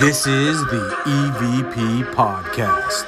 [0.00, 3.04] This is the EVP Podcast.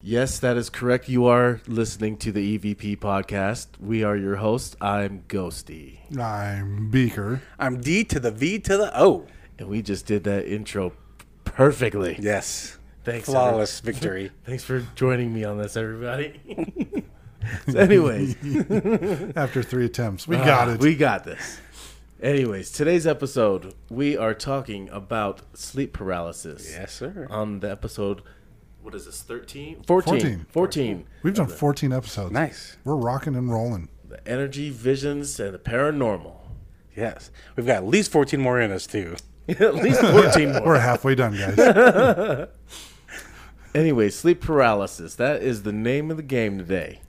[0.00, 1.06] Yes, that is correct.
[1.06, 3.78] You are listening to the EVP podcast.
[3.78, 4.76] We are your hosts.
[4.80, 5.98] I'm Ghosty.
[6.18, 7.42] I'm Beaker.
[7.58, 9.26] I'm D to the V to the O.
[9.58, 10.94] And we just did that intro
[11.44, 12.16] perfectly.
[12.18, 12.78] Yes.
[13.04, 13.26] Thanks.
[13.26, 14.30] Flawless victory.
[14.46, 16.40] Thanks for joining me on this, everybody.
[17.68, 18.34] so anyways,
[19.36, 20.80] After three attempts, we ah, got it.
[20.80, 21.60] We got this.
[22.22, 26.70] Anyways, today's episode, we are talking about sleep paralysis.
[26.70, 27.26] Yes, sir.
[27.30, 28.20] On the episode,
[28.82, 29.84] what is this, 13?
[29.86, 30.20] 14.
[30.20, 30.46] 14.
[30.50, 31.06] 14.
[31.22, 32.30] We've done 14 episodes.
[32.30, 32.76] Nice.
[32.84, 33.88] We're rocking and rolling.
[34.06, 36.34] The energy, visions, and the paranormal.
[36.94, 37.30] Yes.
[37.56, 39.16] We've got at least 14 more in us, too.
[39.48, 40.62] At least 14 more.
[40.62, 42.48] We're halfway done, guys.
[43.72, 45.14] Anyway, sleep paralysis.
[45.14, 47.00] That is the name of the game today.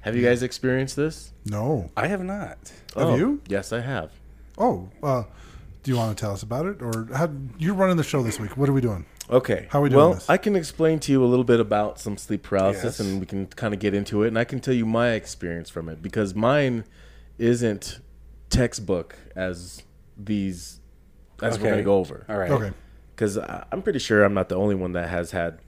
[0.00, 0.28] Have you hmm.
[0.28, 1.32] guys experienced this?
[1.44, 1.90] no.
[1.94, 2.72] I have not.
[2.96, 3.42] Oh, have Oh, you?
[3.48, 4.10] Yes, I have.
[4.60, 5.24] Oh, uh,
[5.82, 6.82] do you want to tell us about it?
[6.82, 8.56] Or how, you're running the show this week.
[8.56, 9.06] What are we doing?
[9.30, 9.66] Okay.
[9.70, 10.28] How are we doing Well, this?
[10.28, 13.00] I can explain to you a little bit about some sleep paralysis Yes.
[13.00, 14.28] and we can kind of get into it.
[14.28, 16.84] And I can tell you my experience from it because mine
[17.38, 18.00] isn't
[18.50, 19.82] textbook as
[20.18, 20.80] these,
[21.40, 22.26] as we're going to go over.
[22.28, 22.50] All right.
[22.50, 22.72] Okay.
[23.16, 25.58] Because I'm pretty sure I'm not the only one that has had.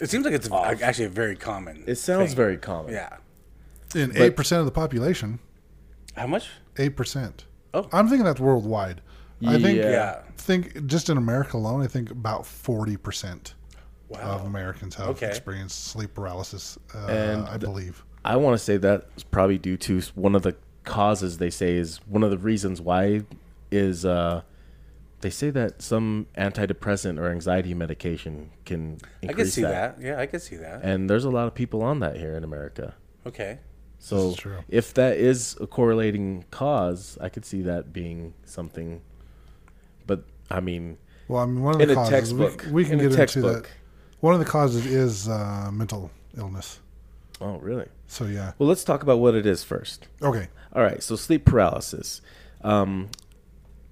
[0.00, 1.84] It seems like it's actually very common.
[1.86, 2.36] It sounds thing.
[2.36, 2.92] very common.
[2.92, 3.16] Yeah.
[3.94, 5.38] In 8% of the population,
[6.16, 6.48] How much?
[6.74, 7.44] 8%.
[7.74, 7.88] Oh.
[7.92, 9.00] I'm thinking that's worldwide.
[9.46, 9.90] I think, Yeah.
[9.90, 10.20] Yeah.
[10.38, 13.54] think just in America alone, I think about 40%
[14.08, 14.20] Wow.
[14.20, 15.26] of Americans have Okay.
[15.28, 18.04] experienced sleep paralysis, uh, And I the- believe.
[18.24, 21.98] I want to say that's probably due to one of the causes they say is
[22.06, 23.22] one of the reasons why
[23.70, 24.42] is uh,
[25.20, 30.00] they say that some antidepressant or anxiety medication can I increase could see that.
[30.00, 30.82] Yeah, I could see that.
[30.82, 32.94] And there's a lot of people on that here in America.
[33.26, 33.58] Okay.
[34.04, 34.34] So
[34.68, 39.00] if that is a correlating cause, I could see that being something.
[40.06, 42.84] But I mean, Well, I mean, one of the in a causes, textbook, we, we
[42.84, 43.66] can in a get into that.
[44.20, 46.80] One of the causes is uh, mental illness.
[47.40, 47.86] Oh, really?
[48.06, 48.52] So, yeah.
[48.58, 50.06] Well, let's talk about what it is first.
[50.20, 50.48] Okay.
[50.74, 52.20] All right, so sleep paralysis.
[52.62, 53.08] Um,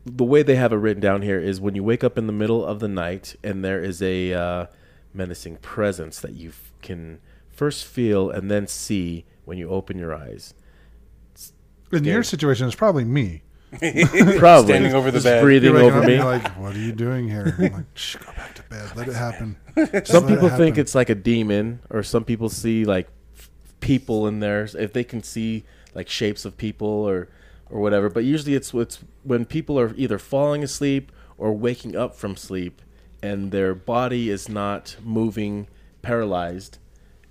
[0.05, 2.33] the way they have it written down here is when you wake up in the
[2.35, 4.67] middle of the night and there is a uh,
[5.15, 7.21] menacing presence that you f- can
[7.51, 10.55] first feel and then see when you open your eyes.
[11.93, 13.43] In your situation, it's probably me.
[14.39, 15.43] Probably Standing over the just bed.
[15.43, 16.23] breathing You're over me.
[16.23, 17.55] Like, what are you doing here?
[17.59, 18.97] I'm like, Shh, go back to bed.
[18.97, 19.59] Let it happen.
[19.77, 23.09] Just some let it people think it's like a demon, or some people see like
[23.81, 25.65] people in there if they can see
[25.95, 27.29] like shapes of people or
[27.69, 28.09] or whatever.
[28.09, 32.81] But usually it's it's when people are either falling asleep or waking up from sleep,
[33.23, 35.67] and their body is not moving,
[36.01, 36.79] paralyzed,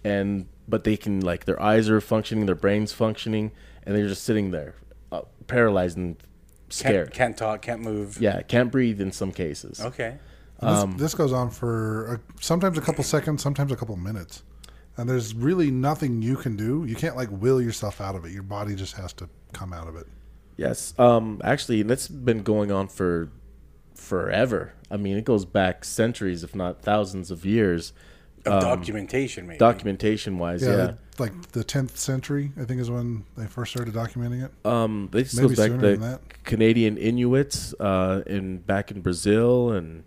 [0.04, 3.52] and but they can like their eyes are functioning, their brains functioning,
[3.84, 4.74] and they're just sitting there,
[5.12, 6.18] uh, paralyzed and
[6.70, 7.08] scared.
[7.08, 8.20] Can't, can't talk, can't move.
[8.20, 9.80] yeah, can't breathe in some cases.
[9.80, 10.18] Okay.
[10.60, 13.96] And this, um, this goes on for a, sometimes a couple seconds, sometimes a couple
[13.98, 14.44] minutes.
[14.98, 16.86] And there's really nothing you can do.
[16.88, 18.32] You can't like will yourself out of it.
[18.32, 20.08] Your body just has to come out of it.
[20.58, 20.94] Yes.
[21.00, 23.30] Um, actually, and it's been going on for
[23.96, 24.74] forever.
[24.92, 27.94] I mean, it goes back centuries, if not thousands of years,
[28.46, 29.60] Of documentation, maybe.
[29.60, 30.62] documentation wise.
[30.64, 30.76] Yeah, Yeah.
[30.86, 34.52] the- like the 10th century, I think, is when they first started documenting it.
[34.66, 36.44] Um, this Maybe goes back sooner to than that.
[36.44, 40.04] Canadian Inuits uh, in back in Brazil and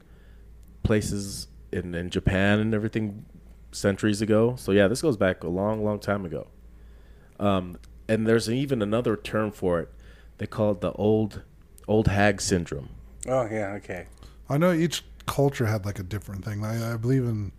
[0.82, 3.24] places in, in Japan and everything
[3.72, 4.56] centuries ago.
[4.56, 6.48] So yeah, this goes back a long, long time ago.
[7.38, 7.78] Um,
[8.08, 9.88] and there's even another term for it.
[10.38, 11.42] They call it the old
[11.86, 12.88] old hag syndrome.
[13.28, 14.06] oh, yeah, okay.
[14.48, 16.64] I know each culture had like a different thing.
[16.64, 17.52] I, I believe in,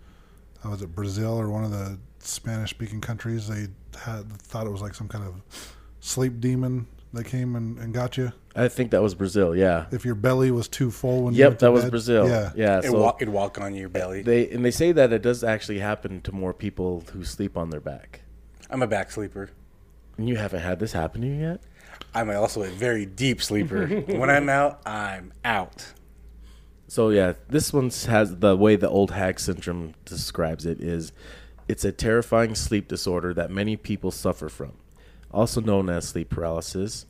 [0.66, 3.48] uh, was it Brazil or one of the Spanish speaking countries?
[3.48, 3.68] They
[4.00, 5.42] had thought it was like some kind of
[6.00, 8.31] sleep demon that came and, and got you.
[8.56, 9.56] I think that was Brazil.
[9.56, 9.86] Yeah.
[9.92, 11.92] If your belly was too full when you Yep, went to that was bed.
[11.92, 12.28] Brazil.
[12.28, 12.52] Yeah.
[12.56, 12.80] yeah.
[12.80, 14.22] It'd, So walk, it'd walk on your belly.
[14.22, 17.70] they and they say that it does actually happen to more people who sleep on
[17.70, 18.22] their back.
[18.70, 19.50] I'm a back sleeper.
[20.18, 21.62] And you haven't had this happen to you yet?
[22.14, 23.88] I'm also a very deep sleeper.
[24.08, 25.86] when I'm out, I'm out.
[26.87, 31.11] So yeah, this one has the way the old hag syndrome describes it is
[31.67, 34.73] it's a terrifying sleep disorder that many people suffer from,
[35.32, 37.08] also known as sleep paralysis.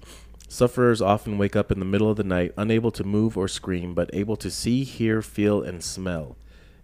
[0.48, 3.94] Sufferers often wake up in the middle of the night unable to move or scream
[3.94, 6.38] but able to see, hear, feel and smell.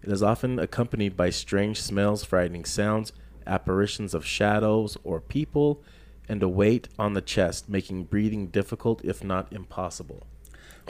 [0.03, 3.13] It is often accompanied by strange smells, frightening sounds,
[3.47, 5.81] apparitions of shadows or people,
[6.27, 10.23] and a weight on the chest, making breathing difficult if not impossible.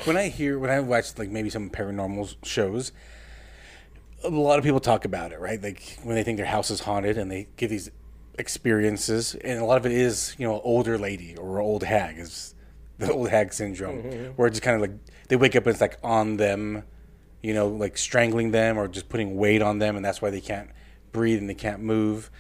[0.06, 2.92] When I hear, when I watch like maybe some paranormal shows,
[4.24, 5.62] a lot of people talk about it, right?
[5.62, 7.92] Like when they think their house is haunted and they give these
[8.38, 12.56] experiences, and a lot of it is, you know, older lady or old hag is
[12.98, 14.32] the old hag syndrome, mm-hmm.
[14.32, 14.92] where it's just kind of like
[15.28, 16.84] they wake up and it's like on them,
[17.42, 20.42] you know, like strangling them or just putting weight on them, and that's why they
[20.42, 20.70] can't
[21.12, 22.32] breathe and they can't move.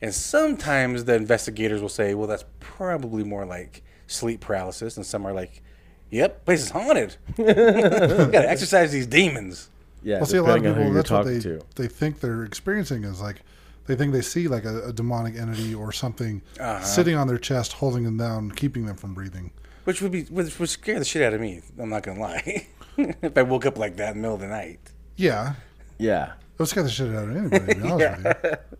[0.00, 5.26] And sometimes the investigators will say, well, that's probably more like sleep paralysis, and some
[5.26, 5.62] are like,
[6.10, 7.16] yep, place is haunted.
[7.36, 9.68] Gotta exercise these demons.
[10.02, 11.60] Yeah, Well, see, a lot of depending on who people that's what they to.
[11.74, 13.42] they think they're experiencing is like
[13.86, 16.80] they think they see like a, a demonic entity or something Uh-huh.
[16.84, 19.50] sitting on their chest, holding them down, keeping them from breathing.
[19.84, 21.62] Which would be which would scare the shit out of me.
[21.78, 22.66] I'm not gonna lie.
[22.96, 24.80] if I woke up like that in the middle of the night.
[25.16, 25.54] Yeah,
[25.98, 27.74] Yeah, it would scare the shit out of anybody.
[27.74, 28.50] To be honest with you.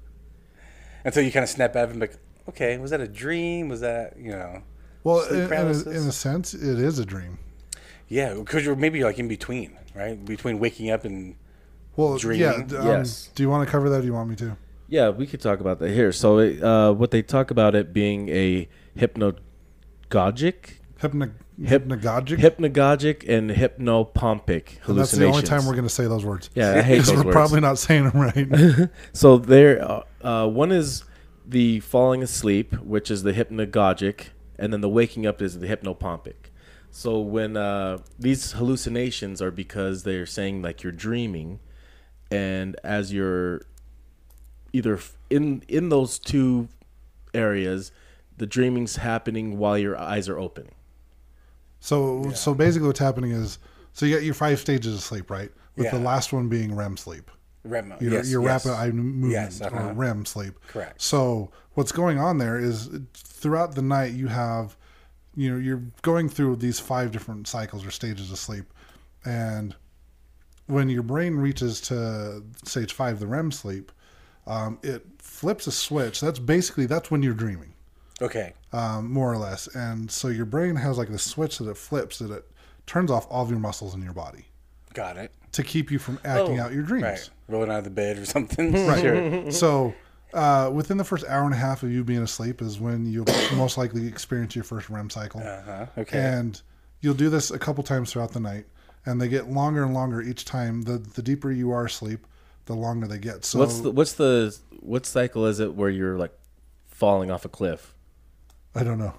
[1.04, 2.16] Until you kind of snap out of it and be like,
[2.50, 3.68] okay, was that a dream?
[3.68, 4.62] Was that you know?
[5.04, 7.38] Well, Sleep in, in, a, in a sense, it is a dream.
[8.08, 10.22] Yeah, because you're maybe like in between, right?
[10.24, 11.36] Between waking up and
[11.96, 12.16] Well.
[12.18, 12.66] Dreaming?
[12.66, 13.30] d- Um, Yes.
[13.34, 13.98] Do you want to cover that?
[13.98, 14.56] Or do you want me to?
[14.88, 16.10] yeah, we could talk about that here.
[16.12, 18.66] So, uh, what they talk about it being a
[18.96, 21.30] hypnagogic, Hypno-
[21.60, 22.38] Hyp- hypnagogic.
[22.38, 26.50] hypnagogic, and hypnopompic And that's the only time we're going to say those words.
[26.54, 27.34] Yeah, I hate those we're words.
[27.34, 28.88] probably not saying them right.
[29.12, 31.04] So there, uh, uh, one is
[31.46, 36.50] the falling asleep, which is the hypnagogic, and then the waking up is the hypnopompic.
[36.90, 41.60] So when uh, these hallucinations are because they're saying like you're dreaming,
[42.30, 43.62] and as you're
[44.72, 44.98] either
[45.30, 46.68] in in those two
[47.34, 47.92] areas,
[48.36, 50.68] the dreaming's happening while your eyes are open.
[51.80, 53.58] so, so basically, what's happening is,
[53.92, 55.50] so you got your five stages of sleep, right?
[55.76, 57.30] With the last one being REM sleep.
[57.64, 57.94] REM.
[58.00, 58.66] your, yes, your yes.
[58.66, 59.92] rapid eye movement Yes, uh-huh.
[59.94, 60.58] REM sleep.
[60.66, 61.00] Correct.
[61.00, 62.88] So what's going on there is
[63.38, 64.76] throughout the night you have,
[65.34, 68.66] you know, you're going through these five different cycles or stages of sleep,
[69.24, 69.74] and
[70.66, 73.90] when your brain reaches to stage five, the REM sleep,
[74.46, 76.20] um, it flips a switch.
[76.20, 77.72] That's basically that's when you're dreaming,
[78.20, 78.52] Okay.
[78.72, 79.66] um, more or less.
[79.74, 82.44] And so your brain has like the switch that it flips that it
[82.86, 84.46] turns off all of your muscles in your body
[84.94, 85.32] Got it.
[85.52, 87.04] to keep you from acting Oh, out your dreams.
[87.04, 87.30] Right.
[87.48, 88.72] Rolling out of the bed or something.
[88.86, 89.00] Right.
[89.02, 89.50] Sure.
[89.50, 89.94] So,
[90.34, 93.26] uh, within the first hour and a half of you being asleep is when you'll
[93.56, 95.40] most likely experience your first REM cycle.
[95.40, 95.86] Uh-huh.
[95.98, 96.18] Okay.
[96.18, 96.60] And
[97.00, 98.66] you'll do this a couple times throughout the night,
[99.06, 100.82] and they get longer and longer each time.
[100.82, 102.26] The the deeper you are asleep,
[102.66, 103.44] the longer they get.
[103.44, 106.32] So, what's the what's the what cycle is it where you're like
[106.86, 107.94] falling off a cliff?
[108.74, 109.14] I don't know.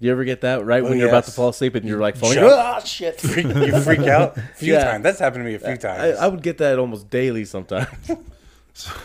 [0.00, 2.16] You ever get that right Oh, when you're about to fall asleep and you're like
[2.16, 2.34] falling?
[2.34, 2.52] Jump.
[2.52, 3.20] Ah, shit!
[3.20, 4.84] Freak- you freak out a few Yeah.
[4.84, 5.02] times.
[5.04, 6.18] That's happened to me a few times.
[6.18, 7.88] I would get that almost daily sometimes.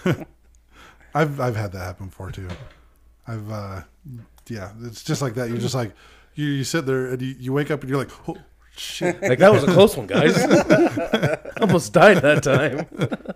[1.13, 2.47] I've I've had that happen before too.
[3.27, 3.81] I've uh,
[4.47, 5.50] yeah, it's just like that.
[5.50, 5.94] You're just like
[6.35, 8.38] you, you sit there and you, you wake up and you're like, oh
[8.75, 9.21] shit.
[9.21, 10.38] like that was a close one, guys.
[11.61, 12.85] almost died that time.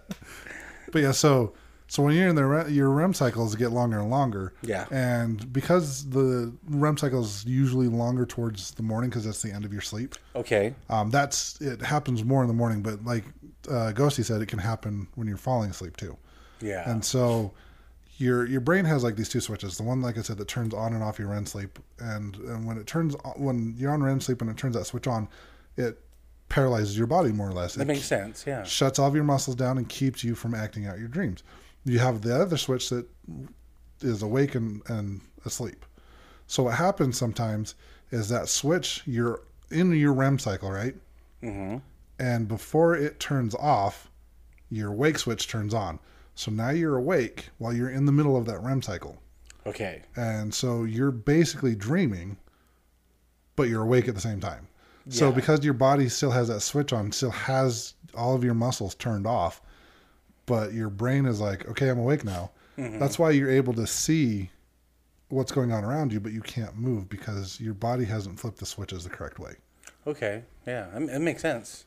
[0.92, 1.54] But yeah, so
[1.88, 4.54] so when you're in there, your REM cycles get longer and longer.
[4.62, 4.86] Yeah.
[4.92, 9.66] And because the REM cycle is usually longer towards the morning because that's the end
[9.66, 10.14] of your sleep.
[10.36, 10.76] okay.
[10.90, 13.24] Um, that's it happens more in the morning, but like
[13.68, 16.16] uh, Ghosty said, it can happen when you're falling asleep too.
[16.64, 16.90] Yeah.
[16.90, 17.54] And so
[18.18, 19.78] your your brain has like these two switches.
[19.78, 22.66] The one, like I said, that turns on and off your REM sleep, and and
[22.66, 25.28] when it turns on, when you're on REM sleep and it turns that switch on,
[25.78, 26.00] it
[26.50, 27.74] paralyzes your body more or less.
[27.76, 28.46] that It makes sense.
[28.46, 28.64] Yeah.
[28.64, 31.44] shuts all of your muscles down and keeps you from acting out your dreams.
[31.84, 33.08] You have the other switch that
[34.02, 35.86] is awake and, and asleep.
[36.46, 37.76] So what happens sometimes
[38.12, 40.96] is that switch you're in your REM cycle, right?
[41.42, 41.78] Mm-hmm.
[42.20, 44.12] And before it turns off,
[44.70, 46.00] your wake switch turns on.
[46.36, 49.22] So now you're awake while you're in the middle of that REM cycle.
[49.66, 50.02] Okay.
[50.16, 52.38] And so you're basically dreaming,
[53.56, 54.68] but you're awake at the same time.
[55.06, 55.14] Yeah.
[55.14, 58.96] So because your body still has that switch on, still has all of your muscles
[58.96, 59.62] turned off,
[60.46, 62.52] but your brain is like, okay, I'm awake now.
[62.78, 63.00] Mm-hmm.
[63.00, 64.50] That's why you're able to see
[65.30, 68.66] what's going on around you, but you can't move because your body hasn't flipped the
[68.66, 69.54] switches the correct way.
[70.06, 70.44] Okay.
[70.68, 70.88] Yeah.
[70.98, 71.86] It makes sense.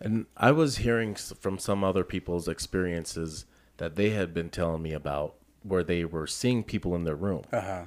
[0.00, 3.46] And I was hearing from some other people's experiences
[3.82, 5.34] that they had been telling me about
[5.64, 7.42] where they were seeing people in their room.
[7.52, 7.82] Uh huh.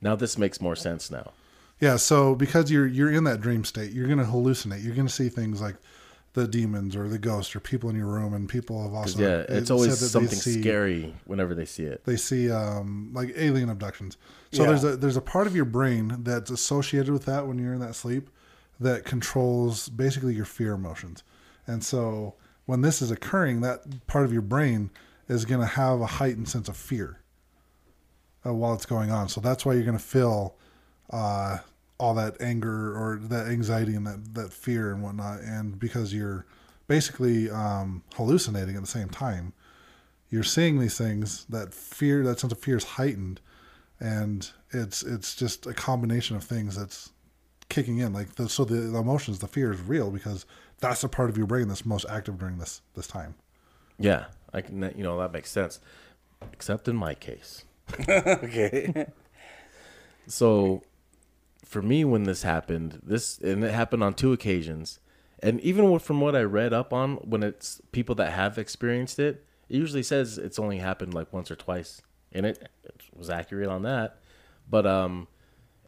[0.00, 1.30] Now this makes more sense now.
[1.78, 4.82] Yeah, so because you're you're in that dream state, you're going to hallucinate.
[4.82, 5.76] You're going to see things like
[6.32, 9.38] the demons or the ghosts or people in your room, and people have also yeah,
[9.42, 12.04] it it's always something see- scary whenever they see it.
[12.04, 14.16] They see um, like alien abductions.
[14.50, 14.70] So Yeah.
[14.70, 17.80] there's a there's a part of your brain that's associated with that when you're in
[17.80, 18.30] that sleep
[18.80, 21.22] that controls basically your fear emotions.
[21.68, 22.34] And so
[22.64, 24.90] when this is occurring, that part of your brain
[25.28, 27.20] is going to have a heightened sense of fear
[28.46, 29.28] uh, while it's going on.
[29.28, 30.56] So that's why you're going to feel
[31.10, 31.58] uh,
[31.98, 35.40] all that anger or that anxiety and that, that fear and whatnot.
[35.40, 36.46] And because you're
[36.86, 39.52] basically um, hallucinating at the same time,
[40.28, 41.44] you're seeing these things.
[41.48, 43.40] That fear, that sense of fear is heightened,
[44.00, 47.12] and it's it's just a combination of things that's
[47.68, 48.12] kicking in.
[48.12, 50.44] Like the, so, the, the emotions, the fear is real because
[50.80, 53.34] that's the part of your brain that's most active during this this time.
[53.98, 54.92] Yeah, I can.
[54.96, 55.80] You know that makes sense,
[56.52, 57.64] except in my case.
[58.08, 59.06] okay.
[60.28, 60.82] So,
[61.64, 64.98] for me, when this happened, this and it happened on two occasions,
[65.40, 69.44] and even from what I read up on, when it's people that have experienced it,
[69.68, 73.68] it usually says it's only happened like once or twice, and it, it was accurate
[73.68, 74.18] on that.
[74.68, 75.28] But um,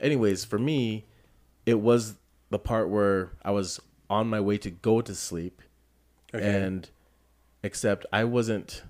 [0.00, 1.06] anyways, for me,
[1.66, 2.14] it was
[2.50, 5.62] the part where I was on my way to go to sleep,
[6.32, 6.88] and
[7.62, 8.82] except I wasn't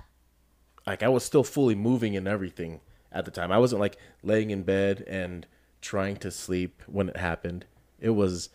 [0.87, 2.81] like I was still fully moving and everything
[3.13, 3.53] at the time.
[3.53, 5.47] I wasn't like laying in bed and
[5.81, 7.67] trying to sleep when it happened.
[8.01, 8.51] It was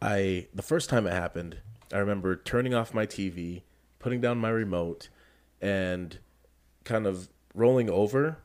[0.00, 1.58] I the first time it happened,
[1.92, 3.62] I remember turning off my TV,
[3.98, 5.08] putting down my remote
[5.60, 6.18] and
[6.84, 8.38] kind of rolling over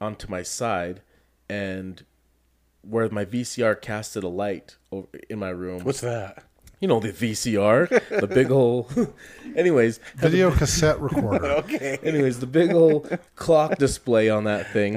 [0.00, 1.02] onto my side
[1.48, 2.04] and
[2.82, 5.84] where my VCR casted a light over in my room.
[5.84, 6.44] What's that?
[6.80, 7.88] You know the VCR,
[8.20, 9.14] the big old
[9.56, 11.46] anyways, Video cassette recorder.
[11.60, 11.98] Okay.
[12.02, 14.94] Anyways, the big old clock display on that thing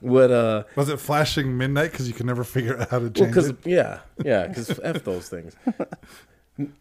[0.00, 3.12] would uh Was it flashing midnight because you could never figure out how to well,
[3.12, 3.56] change because it?
[3.64, 5.54] yeah, yeah, because f those things.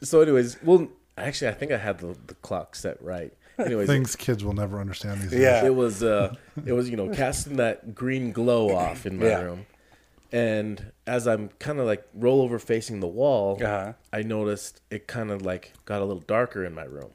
[0.01, 3.33] So, anyways, well, actually, I think I had the, the clock set right.
[3.57, 5.39] Anyways, Things kids will never understand these days.
[5.41, 5.65] Yeah.
[5.65, 6.33] it was uh,
[6.65, 9.41] it was you know casting that green glow off in my Yeah.
[9.41, 9.65] room,
[10.35, 13.93] and as I'm kind of like roll over facing the wall, Uh-huh.
[14.11, 17.11] I noticed it kind of like got a little darker in my room.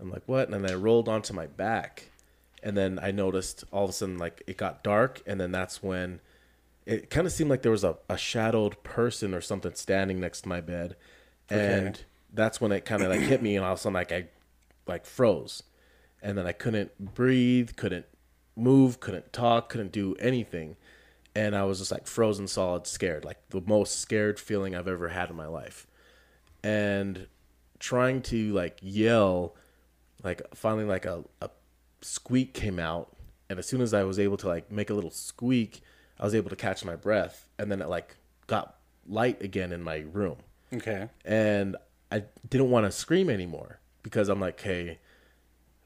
[0.00, 0.48] I'm like, what?
[0.48, 2.10] And then I rolled onto my back,
[2.62, 5.82] and then I noticed all of a sudden like it got dark, and then that's
[5.82, 6.20] when
[6.86, 10.40] it kind of seemed like there was a, a shadowed person or something standing next
[10.42, 10.96] to my bed,
[11.50, 14.12] and that's when it kind of like hit me, and all of a sudden like
[14.12, 14.28] I
[14.86, 15.62] like froze,
[16.22, 18.06] and then I couldn't breathe, couldn't
[18.56, 20.76] move, couldn't talk, couldn't do anything,
[21.34, 25.08] and I was just like frozen solid, scared, like the most scared feeling I've ever
[25.08, 25.86] had in my life,
[26.62, 27.26] and
[27.78, 29.54] trying to like yell,
[30.22, 31.50] like finally like a, a
[32.02, 33.14] squeak came out,
[33.48, 35.80] and as soon as I was able to like make a little squeak,
[36.18, 38.76] I was able to catch my breath, and then it like got
[39.08, 40.36] light again in my room
[40.72, 41.08] Okay.
[41.24, 41.76] and
[42.12, 44.98] I didn't want to scream anymore because I'm like, hey,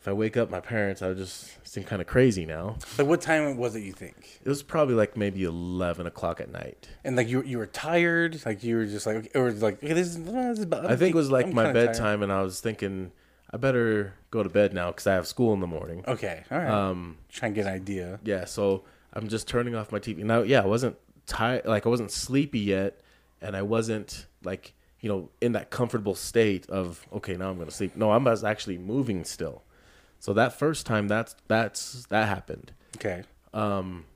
[0.05, 2.77] if I wake up my parents, I would just seem kind of crazy now.
[2.99, 3.81] Like, what time was it?
[3.85, 4.39] You think?
[4.45, 6.87] It was probably like maybe eleven o'clock at night.
[7.05, 8.45] And like you, you were tired.
[8.45, 10.23] Like you were just like, or like, okay, this is.
[10.23, 11.87] This is about, I think it was like I'm my kinda tired.
[11.93, 13.13] bedtime, and I was thinking
[13.51, 16.05] I better go to bed now because I have school in the morning.
[16.07, 16.45] Okay.
[16.51, 16.69] All right.
[16.69, 18.21] Um, Try and get an idea.
[18.25, 18.85] yeah, so
[19.15, 20.43] I'm just turning off my TV now.
[20.43, 23.01] Yeah, I wasn't tired, like I wasn't sleepy yet,
[23.41, 27.71] and I wasn't like you know in that comfortable state of okay, now I'm gonna
[27.71, 27.97] sleep.
[27.97, 29.63] No, I was actually moving still.
[30.25, 33.25] So that first time, that's that's that happened, Okay.
[33.53, 34.07] Um,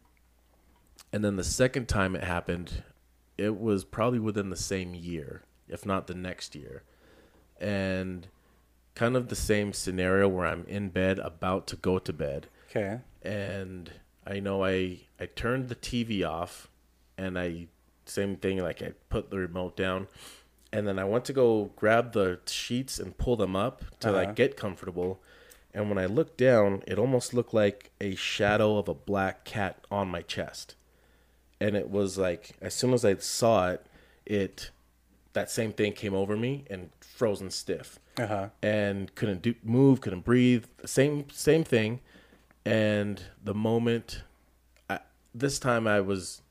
[1.12, 2.82] and then the second time it happened,
[3.36, 6.82] it was probably within the same year, if not the next year,
[7.60, 8.26] and
[8.94, 13.00] kind of the same scenario where I'm in bed about to go to bed Okay.
[13.22, 13.92] and
[14.26, 16.70] I know I I turned the TV off,
[17.18, 17.66] and I
[18.06, 20.08] same thing like I put the remote down,
[20.72, 24.16] and then I went to go grab the sheets and pull them up to Uh-huh.
[24.16, 25.20] like get comfortable,
[25.75, 29.84] and when I looked down, it almost looked like a shadow of a black cat
[29.90, 30.75] on my chest,
[31.60, 33.87] and it was like as soon as I saw it,
[34.26, 34.70] it
[35.34, 38.48] that same thing came over me and frozen stiff Uh huh.
[38.62, 40.64] and couldn't do move, couldn't breathe.
[40.84, 42.00] Same same thing.
[42.64, 44.22] And the moment,
[44.90, 44.98] I,
[45.34, 46.42] this time I was,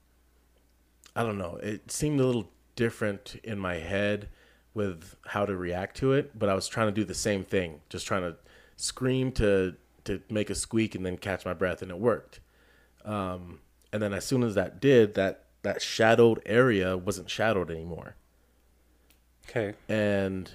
[1.16, 1.58] I don't know.
[1.62, 4.30] It seemed a little different in my head
[4.74, 7.82] with how to react to it, but I was trying to do the same thing,
[7.90, 8.36] just trying to
[8.78, 12.40] scream to to make a squeak and then catch my breath, and it worked.
[13.04, 13.60] Um,
[13.92, 18.16] and then as soon as that did, that that shadowed area wasn't shadowed anymore,
[19.50, 19.74] Okay.
[19.90, 20.50] and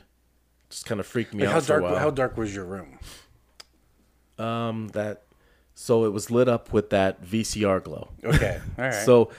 [0.70, 1.98] just kind of freaked me Like out how a dark?
[1.98, 2.98] How dark was your room?
[4.38, 5.24] Um, that
[5.74, 8.10] so it was lit up with that VCR glow.
[8.24, 8.60] Okay.
[8.78, 8.94] All right.
[9.04, 9.30] So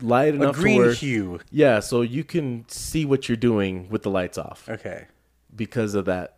[0.00, 1.40] light a enough to green where hue.
[1.50, 5.06] yeah, so you can see what you're doing with the lights off Okay.
[5.54, 6.36] because of that.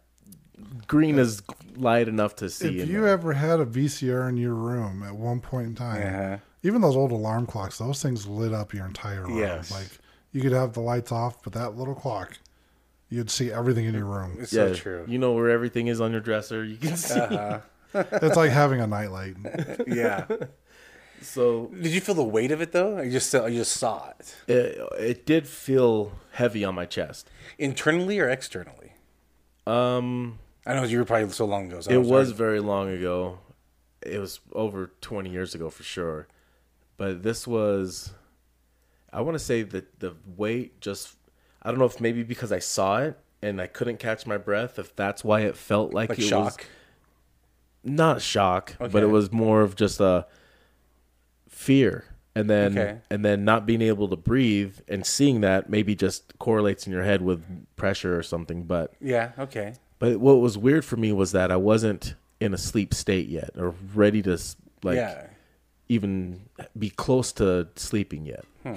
[0.86, 1.42] Green is
[1.76, 2.80] light enough to see.
[2.80, 3.08] If you there.
[3.08, 6.36] ever had a VCR in your room at one point in time, Uh-huh.
[6.62, 9.38] even those old alarm clocks, those things lit up your entire room.
[9.38, 9.70] Yes.
[9.70, 9.88] Like
[10.32, 12.38] you could have the lights off, but that little clock,
[13.08, 14.36] you'd see everything in your room.
[14.40, 15.04] It's yeah, so true.
[15.08, 16.64] you know where everything is on your dresser.
[16.64, 17.18] You can see.
[17.20, 17.60] Uh-huh.
[17.94, 19.36] it's like having a nightlight.
[19.86, 20.26] yeah.
[21.24, 22.98] So Did you feel the weight of it though?
[22.98, 27.30] I just saw, you just saw it it, it did feel heavy on my chest.
[27.58, 28.94] internally or externally?
[29.64, 31.80] Um, I know you were probably so long ago.
[31.80, 33.38] So it was very long ago.
[34.00, 36.28] It was over 20 years ago for sure.
[36.96, 38.12] But this was
[39.12, 41.16] I want to say that the weight just
[41.62, 44.78] I don't know if maybe because I saw it and I couldn't catch my breath,
[44.78, 46.66] if that's why it felt like, Like it was shock.
[47.82, 50.26] not shock, but it was more of just a
[51.48, 52.04] fear.
[52.34, 52.98] And then Okay.
[53.10, 57.02] and then not being able to breathe and seeing that maybe just correlates in your
[57.02, 57.42] head with
[57.76, 59.32] pressure or something, but Yeah.
[59.38, 59.74] Okay.
[60.02, 63.50] But what was weird for me was that I wasn't in a sleep state yet
[63.56, 64.36] or ready to
[64.82, 65.26] like yeah.
[65.88, 68.44] even be close to sleeping yet.
[68.64, 68.74] Hmm.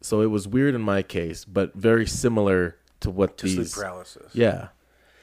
[0.00, 4.34] So it was weird in my case, but very similar to what To sleep paralysis.
[4.34, 4.68] Yeah.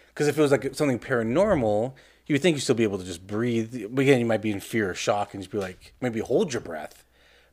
[0.10, 1.94] Because if it was like something paranormal,
[2.28, 3.88] you would think you'd still be able to just breathe.
[3.90, 6.54] But again, you might be in fear or shock and just be like, maybe hold
[6.54, 7.04] your breath.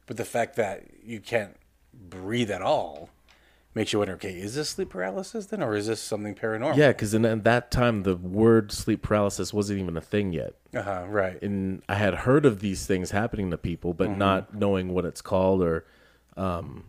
[0.05, 1.57] But the fact that you can't
[1.95, 3.09] breathe at all
[3.79, 6.77] makes you wonder, okay, is this sleep paralysis then, or is this something paranormal?
[6.77, 10.55] Yeah, because in, that time the word sleep paralysis wasn't even a thing yet.
[10.75, 11.05] Uh huh.
[11.09, 11.41] Right.
[11.43, 14.19] and I had heard of these things happening to people, but Mm-hmm.
[14.19, 15.87] not knowing what it's called or,
[16.37, 16.85] um,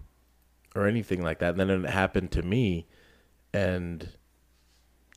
[0.76, 1.52] or anything like that.
[1.58, 2.88] And then it happened to me,
[3.54, 4.10] and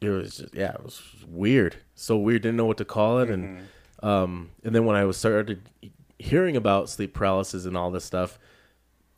[0.00, 2.42] it was just, yeah, it was weird, so weird.
[2.42, 3.58] Didn't know what to call it, and
[4.02, 4.06] Mm-hmm.
[4.06, 5.68] um, and then when I was started
[6.18, 8.38] hearing about sleep paralysis and all this stuff,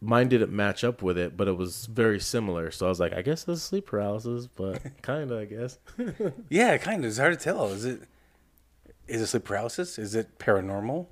[0.05, 2.71] mine didn't match up with it, but it was very similar.
[2.71, 5.79] So I was like, I guess this is sleep paralysis, but kind of, I guess.
[6.49, 7.09] yeah, kind of.
[7.09, 7.67] It's hard to tell.
[7.69, 8.03] Is it?
[9.09, 9.99] Is it sleep paralysis?
[9.99, 11.07] Is it paranormal?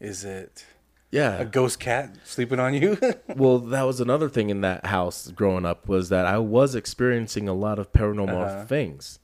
[0.00, 0.64] Is it
[1.10, 2.98] yeah, a ghost cat sleeping on you?
[3.36, 7.48] well that was another thing in that house growing up was that i was experiencing
[7.48, 8.64] a lot of paranormal Uh-huh.
[8.64, 9.18] things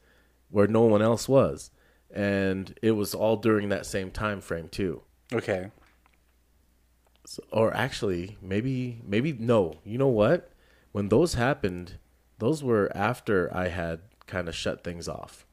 [0.50, 1.70] where no one else was
[2.14, 5.00] and it was all during that same time frame too
[5.32, 5.70] okay.
[7.30, 10.50] So, or actually maybe maybe no you know what
[10.92, 11.98] when those happened
[12.38, 15.44] those were after i had kind of shut things off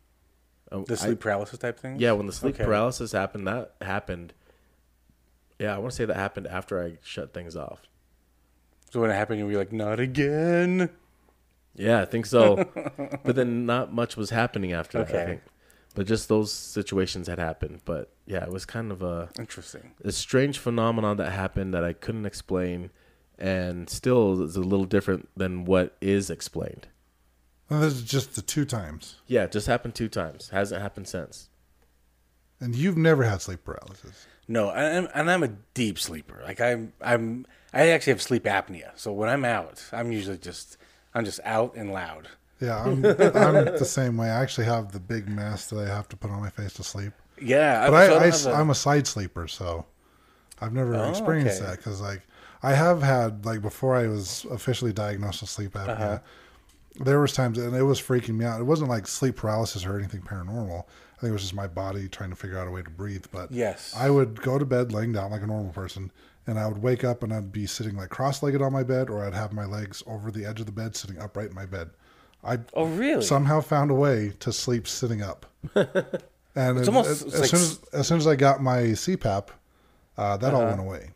[0.72, 2.00] Um, The I- sleep paralysis type thing.
[2.00, 2.63] yeah when the sleep Okay.
[2.65, 4.34] paralysis happened that happened
[5.60, 7.82] yeah i want to say that happened after i shut things off
[8.91, 10.89] So when it happened, you were like, "Not again."
[11.75, 12.63] Yeah, I think so.
[13.25, 15.10] but then not much was happening after that.
[15.10, 15.25] I Okay.
[15.32, 15.41] think.
[15.95, 17.81] But just those situations had happened.
[17.85, 19.93] But yeah, it was kind of a, Interesting.
[20.03, 22.91] a strange phenomenon that happened that I couldn't explain,
[23.39, 26.88] and still is a little different than what is explained.
[27.69, 29.15] And this is just the two times.
[29.25, 30.49] Yeah, it just happened two times.
[30.49, 31.49] Hasn't happened since.
[32.60, 34.27] And you've never had sleep paralysis.
[34.47, 36.41] No, and I'm, and I'm a deep sleeper.
[36.43, 38.91] Like I'm, I'm, I actually have sleep apnea.
[38.95, 40.77] So when I'm out, I'm usually just,
[41.13, 42.27] I'm just out and loud.
[42.62, 44.28] Yeah, I'm, I'm the same way.
[44.30, 46.84] I actually have the big mask that I have to put on my face to
[46.84, 47.13] sleep.
[47.41, 49.86] Yeah, But I, I, am a side sleeper, so
[50.62, 51.72] I've never Oh, experienced okay.
[51.72, 52.22] that because like
[52.63, 55.89] I have had like before I was officially diagnosed with sleep apnea.
[55.89, 56.20] Uh-huh.
[57.04, 58.62] There was times and it was freaking me out.
[58.62, 60.86] It wasn't like sleep paralysis or anything paranormal.
[61.18, 63.26] I think it was just my body trying to figure out a way to breathe.
[63.34, 63.94] But Yes.
[63.98, 66.10] I would go to bed laying down like a normal person,
[66.48, 69.26] and I would wake up and I'd be sitting like cross-legged on my bed, or
[69.26, 71.89] I'd have my legs over the edge of the bed, sitting upright in my bed.
[72.45, 73.23] I oh really?
[73.23, 75.45] somehow found a way to sleep sitting up.
[76.58, 78.77] And It's it- almost- as, as like soon as, as soon as I got my
[78.95, 79.49] CPAP,
[80.17, 80.69] uh, that all Uh-huh.
[80.69, 81.10] went away.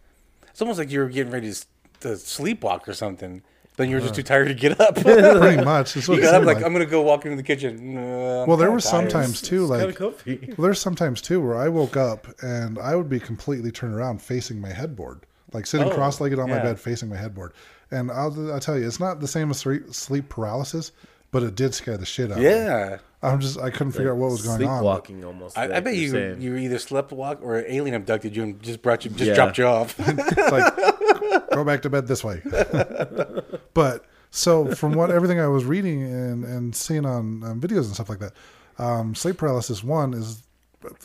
[0.50, 1.66] it's almost like you were getting ready to,
[2.02, 3.42] to sleepwalk or something.
[3.78, 4.16] Then you were just Uh.
[4.18, 4.96] too tired to get up.
[5.02, 5.94] Pretty much.
[5.94, 6.66] That's what you got up like, like.
[6.66, 7.96] I'm gonna go walk into the kitchen.
[7.98, 10.14] I'm Well, there was sometimes too, like well,
[10.58, 14.60] there's sometimes too where I woke up and I would be completely turned around facing
[14.60, 17.54] my headboard, like sitting Oh, cross-legged on my bed facing my headboard.
[17.92, 19.60] And I'll, I'll tell you, it's not the same as
[19.92, 20.92] sleep paralysis,
[21.32, 22.50] but it did scare the shit out of me.
[22.50, 24.84] Yeah, I'm just I couldn't figure out what was going on.
[24.84, 25.58] but- Sleepwalking almost.
[25.58, 26.42] I, I like bet you're you saying.
[26.42, 29.36] you either slept walk or an alien abducted you and just brought you, just Yeah.
[29.36, 29.96] dropped you off.
[30.00, 32.42] It's like go back to bed this way.
[33.74, 37.94] but so from what everything I was reading and and seeing on, on videos and
[37.94, 38.34] stuff like that,
[38.78, 40.44] um, sleep paralysis one is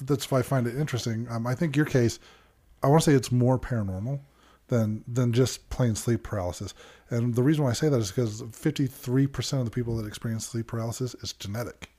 [0.02, 1.26] that's why I find it interesting.
[1.30, 2.20] Um, I think your case,
[2.82, 4.20] I want to say it's more paranormal
[4.74, 6.74] than than just plain sleep paralysis.
[7.10, 10.46] And the reason why I say that is because 53% of the people that experience
[10.46, 11.90] sleep paralysis is genetic.